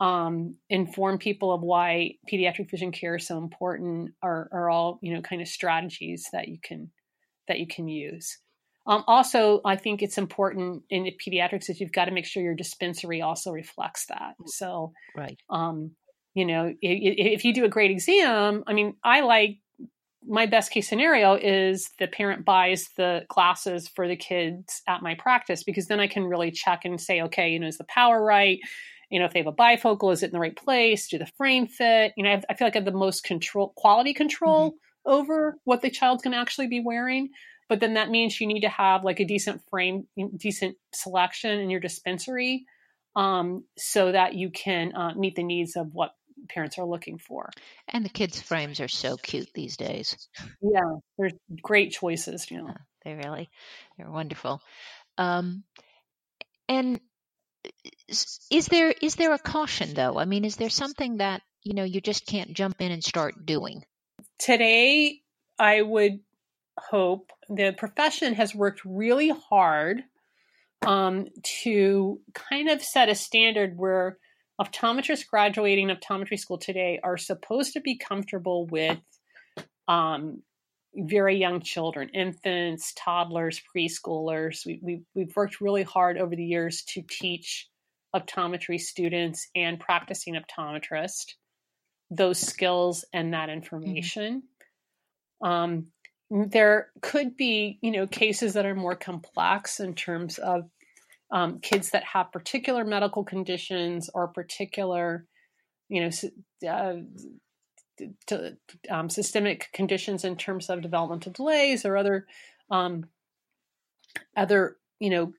um, 0.00 0.56
inform 0.68 1.18
people 1.18 1.52
of 1.52 1.62
why 1.62 2.14
pediatric 2.30 2.68
vision 2.70 2.90
care 2.90 3.16
is 3.16 3.26
so 3.26 3.38
important 3.38 4.12
are, 4.20 4.48
are 4.52 4.68
all 4.68 4.98
you 5.00 5.14
know 5.14 5.20
kind 5.20 5.40
of 5.40 5.46
strategies 5.46 6.26
that 6.32 6.48
you 6.48 6.58
can 6.60 6.90
that 7.46 7.60
you 7.60 7.66
can 7.66 7.88
use. 7.88 8.38
Um, 8.84 9.04
also, 9.06 9.60
I 9.64 9.76
think 9.76 10.02
it's 10.02 10.18
important 10.18 10.82
in 10.90 11.08
pediatrics 11.24 11.66
that 11.66 11.78
you've 11.78 11.92
got 11.92 12.06
to 12.06 12.10
make 12.10 12.26
sure 12.26 12.42
your 12.42 12.56
dispensary 12.56 13.22
also 13.22 13.52
reflects 13.52 14.06
that. 14.06 14.34
So, 14.46 14.92
right, 15.16 15.38
um, 15.48 15.92
you 16.34 16.46
know, 16.46 16.72
if, 16.80 17.44
you 17.44 17.52
do 17.52 17.64
a 17.64 17.68
great 17.68 17.90
exam, 17.90 18.64
I 18.66 18.72
mean, 18.72 18.94
I 19.04 19.20
like 19.20 19.58
my 20.24 20.46
best 20.46 20.70
case 20.70 20.88
scenario 20.88 21.34
is 21.34 21.90
the 21.98 22.06
parent 22.06 22.44
buys 22.44 22.88
the 22.96 23.24
glasses 23.28 23.88
for 23.88 24.06
the 24.06 24.16
kids 24.16 24.80
at 24.86 25.02
my 25.02 25.14
practice 25.16 25.64
because 25.64 25.88
then 25.88 26.00
I 26.00 26.06
can 26.06 26.24
really 26.24 26.52
check 26.52 26.84
and 26.84 27.00
say, 27.00 27.22
okay, 27.22 27.50
you 27.50 27.58
know, 27.58 27.66
is 27.66 27.78
the 27.78 27.84
power 27.84 28.22
right? 28.22 28.60
you 29.12 29.18
know 29.18 29.26
if 29.26 29.32
they 29.32 29.40
have 29.40 29.46
a 29.46 29.52
bifocal 29.52 30.12
is 30.12 30.22
it 30.22 30.26
in 30.26 30.32
the 30.32 30.40
right 30.40 30.56
place 30.56 31.06
do 31.06 31.18
the 31.18 31.30
frame 31.36 31.68
fit 31.68 32.12
you 32.16 32.24
know 32.24 32.30
i, 32.30 32.42
I 32.48 32.54
feel 32.54 32.66
like 32.66 32.74
i 32.74 32.78
have 32.78 32.86
the 32.86 32.92
most 32.92 33.22
control 33.22 33.72
quality 33.76 34.14
control 34.14 34.70
mm-hmm. 34.70 35.12
over 35.12 35.58
what 35.64 35.82
the 35.82 35.90
child's 35.90 36.22
going 36.22 36.32
to 36.32 36.40
actually 36.40 36.66
be 36.66 36.82
wearing 36.84 37.28
but 37.68 37.78
then 37.78 37.94
that 37.94 38.10
means 38.10 38.40
you 38.40 38.46
need 38.46 38.62
to 38.62 38.68
have 38.68 39.04
like 39.04 39.20
a 39.20 39.24
decent 39.24 39.60
frame 39.70 40.08
decent 40.36 40.76
selection 40.94 41.60
in 41.60 41.70
your 41.70 41.80
dispensary 41.80 42.64
um, 43.14 43.64
so 43.76 44.10
that 44.10 44.34
you 44.34 44.50
can 44.50 44.96
uh, 44.96 45.12
meet 45.14 45.36
the 45.36 45.42
needs 45.42 45.76
of 45.76 45.88
what 45.92 46.12
parents 46.48 46.78
are 46.78 46.86
looking 46.86 47.18
for. 47.18 47.50
And 47.88 48.04
the 48.04 48.10
kids 48.10 48.40
frames 48.40 48.80
are 48.80 48.88
so 48.88 49.16
cute 49.16 49.48
these 49.54 49.76
days. 49.76 50.28
Yeah 50.60 50.96
they're 51.18 51.30
great 51.62 51.92
choices 51.92 52.50
you 52.50 52.58
know. 52.58 52.68
Yeah, 52.68 52.74
they 53.04 53.14
really 53.14 53.50
they're 53.96 54.10
wonderful. 54.10 54.60
Um, 55.18 55.64
and 56.68 57.00
is 58.08 58.66
there 58.66 58.92
is 59.00 59.14
there 59.16 59.32
a 59.32 59.38
caution 59.38 59.94
though? 59.94 60.18
I 60.18 60.24
mean, 60.24 60.44
is 60.44 60.56
there 60.56 60.70
something 60.70 61.18
that 61.18 61.42
you 61.62 61.74
know 61.74 61.84
you 61.84 62.00
just 62.00 62.26
can't 62.26 62.54
jump 62.54 62.80
in 62.80 62.92
and 62.92 63.02
start 63.02 63.46
doing? 63.46 63.84
Today, 64.38 65.20
I 65.58 65.82
would 65.82 66.20
hope 66.78 67.30
the 67.48 67.72
profession 67.76 68.34
has 68.34 68.54
worked 68.54 68.82
really 68.84 69.32
hard 69.48 70.02
um, 70.86 71.28
to 71.62 72.20
kind 72.34 72.68
of 72.68 72.82
set 72.82 73.08
a 73.08 73.14
standard 73.14 73.76
where 73.76 74.18
optometrists 74.62 75.26
graduating 75.26 75.88
optometry 75.88 76.38
school 76.38 76.58
today 76.58 77.00
are 77.02 77.16
supposed 77.16 77.72
to 77.72 77.80
be 77.80 77.96
comfortable 77.96 78.66
with 78.66 78.98
um, 79.88 80.42
very 80.94 81.36
young 81.36 81.60
children, 81.60 82.08
infants, 82.10 82.92
toddlers, 82.96 83.60
preschoolers. 83.74 84.64
We, 84.64 84.78
we, 84.82 85.02
we've 85.14 85.34
worked 85.34 85.60
really 85.60 85.82
hard 85.82 86.18
over 86.18 86.36
the 86.36 86.44
years 86.44 86.82
to 86.88 87.02
teach 87.02 87.68
optometry 88.14 88.78
students 88.78 89.48
and 89.54 89.80
practicing 89.80 90.36
optometrist 90.36 91.34
those 92.10 92.38
skills 92.38 93.04
and 93.12 93.32
that 93.32 93.48
mm-hmm. 93.48 93.58
information. 93.58 94.42
Mm-hmm. 95.42 95.48
Um, 95.48 95.86
there 96.30 96.90
could 97.00 97.36
be, 97.36 97.78
you 97.82 97.90
know, 97.90 98.06
cases 98.06 98.54
that 98.54 98.66
are 98.66 98.74
more 98.74 98.94
complex 98.94 99.80
in 99.80 99.94
terms 99.94 100.38
of 100.38 100.64
um, 101.32 101.58
kids 101.60 101.90
that 101.90 102.04
have 102.04 102.30
particular 102.30 102.84
medical 102.84 103.24
conditions 103.24 104.10
or 104.12 104.28
particular, 104.28 105.26
you 105.88 106.02
know, 106.02 106.68
uh, 106.68 106.96
to, 108.26 108.56
um, 108.90 109.08
systemic 109.08 109.68
conditions 109.72 110.24
in 110.24 110.36
terms 110.36 110.68
of 110.68 110.82
developmental 110.82 111.32
delays 111.32 111.84
or 111.84 111.96
other 111.96 112.26
um, 112.70 113.04
other 114.36 114.76
you 114.98 115.10
know 115.10 115.32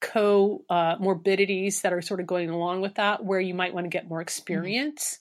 co 0.00 0.64
uh, 0.70 0.96
morbidities 0.98 1.82
that 1.82 1.92
are 1.92 2.02
sort 2.02 2.20
of 2.20 2.26
going 2.26 2.50
along 2.50 2.80
with 2.80 2.94
that 2.94 3.24
where 3.24 3.40
you 3.40 3.54
might 3.54 3.74
want 3.74 3.84
to 3.84 3.90
get 3.90 4.08
more 4.08 4.18
mm-hmm. 4.18 4.22
experience 4.22 5.18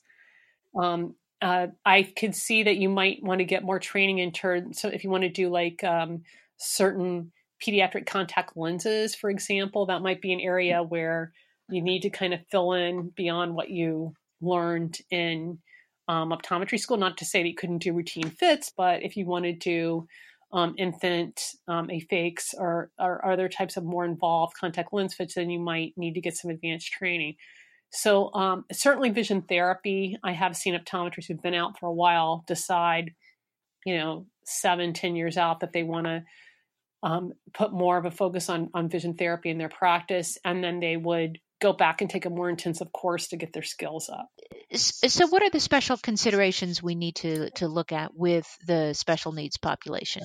mm-hmm. 0.75 0.85
um, 0.85 1.15
uh, 1.41 1.67
i 1.85 2.03
could 2.03 2.35
see 2.35 2.63
that 2.63 2.77
you 2.77 2.89
might 2.89 3.21
want 3.21 3.39
to 3.39 3.45
get 3.45 3.63
more 3.63 3.79
training 3.79 4.19
in 4.19 4.31
terms 4.31 4.79
so 4.79 4.87
if 4.87 5.03
you 5.03 5.09
want 5.09 5.23
to 5.23 5.29
do 5.29 5.49
like 5.49 5.83
um, 5.83 6.23
certain 6.57 7.31
pediatric 7.65 8.05
contact 8.05 8.55
lenses 8.55 9.15
for 9.15 9.29
example 9.29 9.85
that 9.85 10.01
might 10.01 10.21
be 10.21 10.31
an 10.33 10.39
area 10.39 10.81
where 10.81 11.33
you 11.69 11.81
need 11.81 12.01
to 12.01 12.09
kind 12.09 12.33
of 12.33 12.39
fill 12.49 12.73
in 12.73 13.09
beyond 13.15 13.53
what 13.53 13.69
you 13.69 14.13
learned 14.41 14.97
in 15.11 15.59
um, 16.07 16.31
optometry 16.31 16.79
school. 16.79 16.97
Not 16.97 17.17
to 17.17 17.25
say 17.25 17.41
that 17.41 17.47
you 17.47 17.55
couldn't 17.55 17.79
do 17.79 17.93
routine 17.93 18.29
fits, 18.29 18.71
but 18.75 19.03
if 19.03 19.15
you 19.15 19.25
wanted 19.25 19.61
to 19.61 20.07
um, 20.51 20.73
infant 20.77 21.39
um, 21.67 21.87
aphakics 21.87 22.55
or, 22.57 22.89
or 22.99 23.23
other 23.25 23.47
types 23.47 23.77
of 23.77 23.83
more 23.83 24.05
involved 24.05 24.55
contact 24.59 24.91
lens 24.91 25.13
fits, 25.13 25.35
then 25.35 25.49
you 25.51 25.59
might 25.59 25.93
need 25.95 26.15
to 26.15 26.21
get 26.21 26.35
some 26.35 26.49
advanced 26.49 26.91
training. 26.91 27.35
So 27.91 28.33
um, 28.33 28.65
certainly 28.71 29.11
vision 29.11 29.43
therapy. 29.43 30.17
I 30.23 30.31
have 30.31 30.57
seen 30.57 30.75
optometrists 30.75 31.27
who've 31.27 31.41
been 31.41 31.53
out 31.53 31.79
for 31.79 31.87
a 31.87 31.93
while 31.93 32.43
decide, 32.47 33.13
you 33.85 33.97
know, 33.97 34.25
seven, 34.45 34.93
ten 34.93 35.15
years 35.15 35.37
out 35.37 35.59
that 35.59 35.73
they 35.73 35.83
want 35.83 36.07
to 36.07 36.23
um, 37.03 37.33
put 37.53 37.71
more 37.71 37.97
of 37.97 38.05
a 38.05 38.11
focus 38.11 38.49
on 38.49 38.69
on 38.73 38.89
vision 38.89 39.15
therapy 39.15 39.49
in 39.49 39.57
their 39.57 39.69
practice, 39.69 40.37
and 40.43 40.63
then 40.63 40.79
they 40.79 40.97
would 40.97 41.39
go 41.61 41.73
back 41.73 42.01
and 42.01 42.09
take 42.09 42.25
a 42.25 42.29
more 42.29 42.49
intensive 42.49 42.91
course 42.91 43.27
to 43.27 43.37
get 43.37 43.53
their 43.53 43.63
skills 43.63 44.09
up. 44.09 44.29
So, 44.73 45.27
what 45.27 45.43
are 45.43 45.49
the 45.49 45.59
special 45.59 45.97
considerations 45.97 46.81
we 46.81 46.95
need 46.95 47.15
to 47.17 47.49
to 47.51 47.67
look 47.67 47.91
at 47.91 48.15
with 48.15 48.47
the 48.65 48.93
special 48.93 49.31
needs 49.31 49.57
population? 49.57 50.23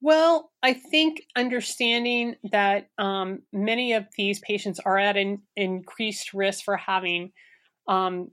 Well, 0.00 0.50
I 0.62 0.74
think 0.74 1.22
understanding 1.34 2.36
that 2.52 2.88
um, 2.98 3.42
many 3.52 3.94
of 3.94 4.06
these 4.16 4.38
patients 4.38 4.80
are 4.80 4.98
at 4.98 5.16
an 5.16 5.42
increased 5.56 6.34
risk 6.34 6.64
for 6.64 6.76
having 6.76 7.32
um, 7.88 8.30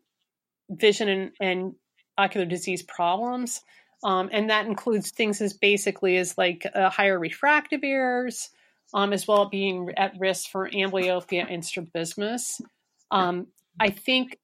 vision 0.70 1.10
and, 1.10 1.32
and, 1.40 1.74
ocular 2.18 2.46
disease 2.46 2.84
problems, 2.84 3.62
um, 4.04 4.30
and 4.32 4.50
that 4.50 4.66
includes 4.66 5.12
things 5.12 5.42
as 5.42 5.54
basically 5.54 6.18
as 6.18 6.38
like 6.38 6.66
uh, 6.74 6.90
higher 6.90 7.20
refractive 7.20 7.82
errors, 7.84 8.50
um, 8.94 9.14
as 9.14 9.28
well 9.28 9.44
as 9.44 9.50
being 9.50 9.92
at 9.98 10.14
risk 10.20 10.50
for 10.50 10.70
amblyopia 10.70 11.46
and 11.50 11.64
strabismus. 11.64 12.62
Um, 13.12 13.48
I 13.80 13.90
think 13.90 14.38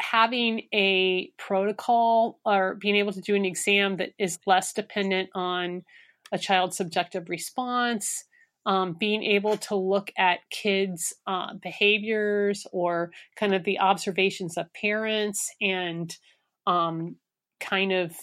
having 0.00 0.68
a 0.72 1.32
protocol 1.38 2.38
or 2.44 2.74
being 2.74 2.96
able 2.96 3.12
to 3.12 3.20
do 3.20 3.34
an 3.34 3.44
exam 3.44 3.96
that 3.96 4.10
is 4.18 4.38
less 4.46 4.72
dependent 4.72 5.30
on 5.34 5.82
a 6.32 6.38
child's 6.38 6.76
subjective 6.76 7.28
response, 7.28 8.24
um, 8.66 8.94
being 8.98 9.22
able 9.22 9.56
to 9.56 9.76
look 9.76 10.10
at 10.16 10.38
kids' 10.50 11.14
uh, 11.26 11.54
behaviors 11.54 12.66
or 12.72 13.10
kind 13.36 13.54
of 13.54 13.64
the 13.64 13.80
observations 13.80 14.56
of 14.56 14.72
parents 14.72 15.50
and 15.60 16.16
um, 16.66 17.16
kind 17.60 17.92
of 17.92 18.14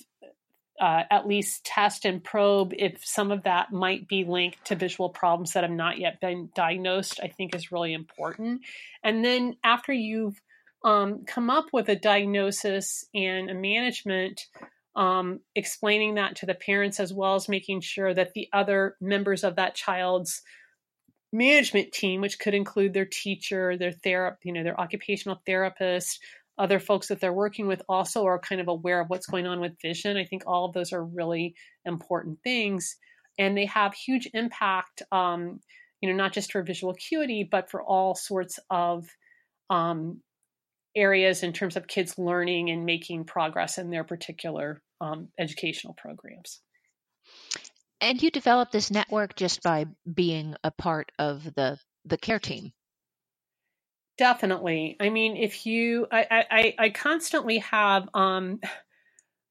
uh, 0.80 1.04
at 1.12 1.28
least 1.28 1.66
test 1.66 2.06
and 2.06 2.24
probe 2.24 2.74
if 2.78 3.04
some 3.06 3.32
of 3.32 3.44
that 3.44 3.72
might 3.72 4.08
be 4.08 4.24
linked 4.24 4.66
to 4.66 4.76
visual 4.76 5.10
problems 5.10 5.54
that 5.54 5.64
have 5.64 5.72
not 5.72 5.98
yet 5.98 6.22
been 6.22 6.50
diagnosed, 6.56 7.20
I 7.22 7.28
think 7.28 7.54
is 7.54 7.72
really 7.72 7.94
important. 7.94 8.62
And 9.04 9.24
then 9.24 9.58
after 9.64 9.92
you've 9.92 10.40
um, 10.84 11.26
come 11.26 11.50
up 11.50 11.66
with 11.74 11.90
a 11.90 11.96
diagnosis 11.96 13.06
and 13.14 13.50
a 13.50 13.54
management, 13.54 14.46
um, 14.96 15.42
explaining 15.56 16.16
that 16.16 16.38
to 16.38 16.46
the 16.46 16.56
parents 16.56 17.00
as 17.00 17.14
well 17.14 17.36
as 17.36 17.50
making 17.50 17.82
sure 17.82 18.14
that 18.14 18.34
the 18.34 18.48
other 18.54 18.96
members 19.02 19.44
of 19.44 19.58
that 19.58 19.76
child's 19.76 20.42
management 21.32 21.92
team, 21.92 22.22
which 22.22 22.40
could 22.40 22.54
include 22.54 22.94
their 22.94 23.06
teacher, 23.06 23.78
their 23.78 23.92
therapist, 23.92 24.46
you 24.46 24.54
know, 24.54 24.64
their 24.64 24.80
occupational 24.80 25.42
therapist, 25.46 26.20
other 26.60 26.80
folks 26.80 27.08
that 27.08 27.22
they're 27.22 27.34
working 27.34 27.68
with 27.68 27.82
also 27.90 28.26
are 28.26 28.38
kind 28.38 28.62
of 28.62 28.68
aware 28.68 29.02
of 29.02 29.10
what's 29.10 29.28
going 29.28 29.48
on 29.48 29.62
with 29.62 29.82
vision. 29.82 30.18
I 30.18 30.26
think 30.26 30.44
all 30.46 30.66
of 30.66 30.74
those 30.74 30.94
are 30.94 31.04
really 31.04 31.56
important 31.86 32.40
things, 32.44 32.98
and 33.38 33.58
they 33.58 33.66
have 33.66 33.94
huge 33.94 34.30
impact. 34.34 35.02
Um, 35.12 35.62
you 36.02 36.10
know, 36.10 36.16
not 36.16 36.34
just 36.34 36.52
for 36.52 36.64
visual 36.64 36.94
acuity, 36.94 37.48
but 37.50 37.70
for 37.70 37.82
all 37.84 38.16
sorts 38.16 38.58
of 38.70 39.06
um, 39.70 40.22
areas 40.96 41.44
in 41.44 41.54
terms 41.54 41.76
of 41.76 41.88
kids 41.88 42.18
learning 42.18 42.70
and 42.70 42.86
making 42.86 43.26
progress 43.26 43.78
in 43.78 43.90
their 43.90 44.04
particular 44.04 44.82
um, 45.02 45.30
educational 45.38 45.94
programs. 45.94 46.62
And 48.02 48.22
you 48.22 48.32
developed 48.32 48.72
this 48.72 48.92
network 48.92 49.36
just 49.36 49.62
by 49.62 49.86
being 50.12 50.56
a 50.64 50.72
part 50.72 51.12
of 51.20 51.44
the 51.44 51.78
the 52.06 52.18
care 52.18 52.40
team. 52.40 52.72
Definitely. 54.20 54.98
I 55.00 55.10
mean, 55.10 55.38
if 55.38 55.66
you, 55.66 56.06
I, 56.12 56.46
I, 56.52 56.76
I 56.78 56.90
constantly 56.90 57.60
have 57.60 58.10
um, 58.14 58.60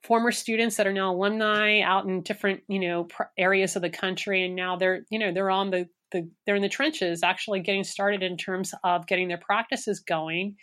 former 0.02 0.30
students 0.30 0.76
that 0.76 0.86
are 0.86 0.92
now 0.92 1.14
alumni 1.14 1.80
out 1.80 2.04
in 2.04 2.20
different, 2.20 2.60
you 2.68 2.78
know, 2.78 3.08
areas 3.38 3.76
of 3.76 3.82
the 3.82 3.88
country, 3.88 4.44
and 4.44 4.54
now 4.54 4.76
they're, 4.76 5.06
you 5.08 5.18
know, 5.18 5.32
they're 5.32 5.48
on 5.48 5.70
the, 5.70 5.88
the, 6.12 6.28
they're 6.44 6.54
in 6.54 6.60
the 6.60 6.68
trenches, 6.68 7.22
actually 7.22 7.60
getting 7.60 7.82
started 7.82 8.22
in 8.22 8.36
terms 8.36 8.74
of 8.84 9.06
getting 9.06 9.28
their 9.28 9.38
practices 9.38 10.00
going. 10.00 10.56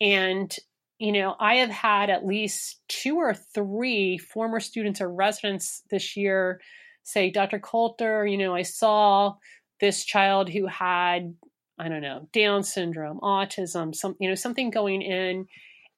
And 0.00 0.56
you 1.00 1.10
know, 1.10 1.34
I 1.40 1.56
have 1.56 1.70
had 1.70 2.10
at 2.10 2.24
least 2.24 2.80
two 2.86 3.16
or 3.16 3.34
three 3.34 4.18
former 4.18 4.60
students 4.60 5.00
or 5.00 5.12
residents 5.12 5.82
this 5.90 6.16
year 6.16 6.60
say, 7.02 7.28
Dr. 7.28 7.58
Coulter, 7.58 8.24
you 8.24 8.38
know, 8.38 8.54
I 8.54 8.62
saw 8.62 9.34
this 9.80 10.04
child 10.04 10.48
who 10.48 10.68
had 10.68 11.34
I 11.78 11.88
don't 11.88 12.02
know, 12.02 12.28
Down 12.32 12.62
syndrome, 12.62 13.20
autism, 13.20 13.94
some, 13.94 14.16
you 14.20 14.28
know, 14.28 14.34
something 14.34 14.70
going 14.70 15.02
in. 15.02 15.46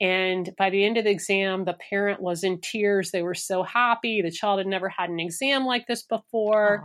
And 0.00 0.50
by 0.58 0.70
the 0.70 0.84
end 0.84 0.96
of 0.96 1.04
the 1.04 1.10
exam, 1.10 1.64
the 1.64 1.76
parent 1.90 2.20
was 2.20 2.42
in 2.44 2.60
tears. 2.60 3.10
They 3.10 3.22
were 3.22 3.34
so 3.34 3.62
happy. 3.62 4.22
The 4.22 4.30
child 4.30 4.58
had 4.58 4.66
never 4.66 4.88
had 4.88 5.10
an 5.10 5.20
exam 5.20 5.64
like 5.64 5.86
this 5.86 6.02
before. 6.02 6.84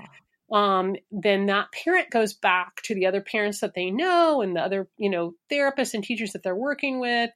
Oh. 0.51 0.57
Um, 0.57 0.95
then 1.11 1.45
that 1.47 1.67
parent 1.71 2.09
goes 2.09 2.33
back 2.33 2.81
to 2.83 2.95
the 2.95 3.05
other 3.05 3.21
parents 3.21 3.61
that 3.61 3.73
they 3.75 3.91
know 3.91 4.41
and 4.41 4.55
the 4.55 4.61
other, 4.61 4.87
you 4.97 5.09
know, 5.09 5.33
therapists 5.51 5.93
and 5.93 6.03
teachers 6.03 6.33
that 6.33 6.43
they're 6.43 6.55
working 6.55 6.99
with. 6.99 7.29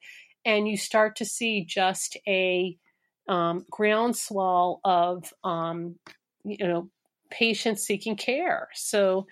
And 0.46 0.68
you 0.68 0.78
start 0.78 1.18
to 1.18 1.26
see 1.26 1.66
just 1.66 2.18
a 2.28 2.76
um, 3.28 3.66
groundswell 3.70 4.82
of, 4.84 5.32
um, 5.44 5.96
you 6.44 6.68
know, 6.68 6.90
patients 7.30 7.84
seeking 7.84 8.18
care. 8.18 8.68
So, 8.74 9.28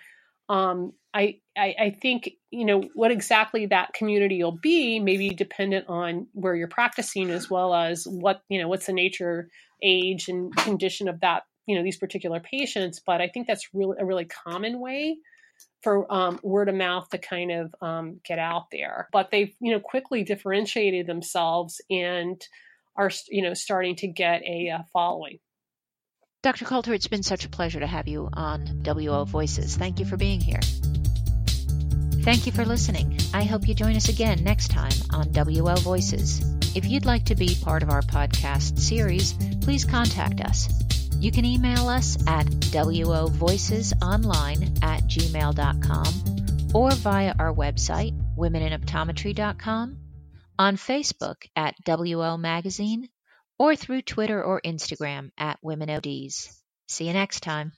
um, 0.51 0.91
I, 1.13 1.39
I, 1.57 1.75
I 1.79 1.97
think 2.01 2.29
you 2.51 2.65
know 2.65 2.83
what 2.93 3.09
exactly 3.09 3.67
that 3.67 3.93
community 3.93 4.43
will 4.43 4.51
be 4.51 4.99
may 4.99 5.15
be 5.15 5.29
dependent 5.29 5.85
on 5.87 6.27
where 6.33 6.55
you're 6.55 6.67
practicing 6.67 7.29
as 7.29 7.49
well 7.49 7.73
as 7.73 8.05
what 8.05 8.41
you 8.49 8.61
know 8.61 8.67
what's 8.67 8.85
the 8.85 8.93
nature 8.93 9.49
age 9.81 10.27
and 10.27 10.53
condition 10.57 11.07
of 11.07 11.21
that 11.21 11.43
you 11.67 11.75
know 11.75 11.83
these 11.83 11.97
particular 11.97 12.41
patients. 12.41 12.99
But 13.05 13.21
i 13.21 13.29
think 13.29 13.47
that's 13.47 13.69
really 13.73 13.95
a 13.99 14.05
really 14.05 14.25
common 14.25 14.79
way 14.79 15.17
for 15.83 16.11
um, 16.13 16.39
word 16.43 16.69
of 16.69 16.75
mouth 16.75 17.09
to 17.09 17.17
kind 17.17 17.51
of 17.51 17.73
um, 17.81 18.19
get 18.25 18.39
out 18.39 18.65
there. 18.71 19.07
But 19.13 19.31
they've 19.31 19.55
you 19.61 19.71
know 19.71 19.79
quickly 19.79 20.23
differentiated 20.23 21.07
themselves 21.07 21.79
and 21.89 22.45
are 22.97 23.11
you 23.29 23.41
know 23.41 23.53
starting 23.53 23.95
to 23.97 24.07
get 24.07 24.41
a 24.43 24.69
uh, 24.69 24.83
following 24.91 25.39
dr 26.41 26.65
coulter 26.65 26.93
it's 26.93 27.07
been 27.07 27.23
such 27.23 27.45
a 27.45 27.49
pleasure 27.49 27.79
to 27.79 27.87
have 27.87 28.07
you 28.07 28.29
on 28.33 28.81
wo 28.85 29.25
voices 29.25 29.75
thank 29.75 29.99
you 29.99 30.05
for 30.05 30.17
being 30.17 30.41
here 30.41 30.59
Thank 32.21 32.45
you 32.45 32.51
for 32.51 32.65
listening. 32.65 33.17
I 33.33 33.45
hope 33.45 33.67
you 33.67 33.73
join 33.73 33.95
us 33.95 34.07
again 34.07 34.43
next 34.43 34.67
time 34.67 34.91
on 35.11 35.31
WO 35.31 35.73
Voices. 35.77 36.39
If 36.75 36.85
you'd 36.85 37.03
like 37.03 37.25
to 37.25 37.33
be 37.33 37.57
part 37.63 37.81
of 37.81 37.89
our 37.89 38.03
podcast 38.03 38.77
series, 38.77 39.33
please 39.61 39.85
contact 39.85 40.39
us. 40.39 40.69
You 41.15 41.31
can 41.31 41.45
email 41.45 41.87
us 41.87 42.19
at 42.27 42.45
wovoicesonline 42.45 44.83
at 44.83 45.01
gmail.com 45.05 46.75
or 46.75 46.91
via 46.91 47.33
our 47.39 47.55
website, 47.55 48.15
womeninoptometry.com, 48.37 49.97
on 50.59 50.77
Facebook 50.77 51.47
at 51.55 51.73
WO 51.87 52.37
Magazine, 52.37 53.09
or 53.61 53.75
through 53.75 54.01
Twitter 54.01 54.43
or 54.43 54.59
Instagram 54.65 55.29
at 55.37 55.61
WomenODs. 55.63 56.49
See 56.87 57.05
you 57.05 57.13
next 57.13 57.41
time. 57.41 57.73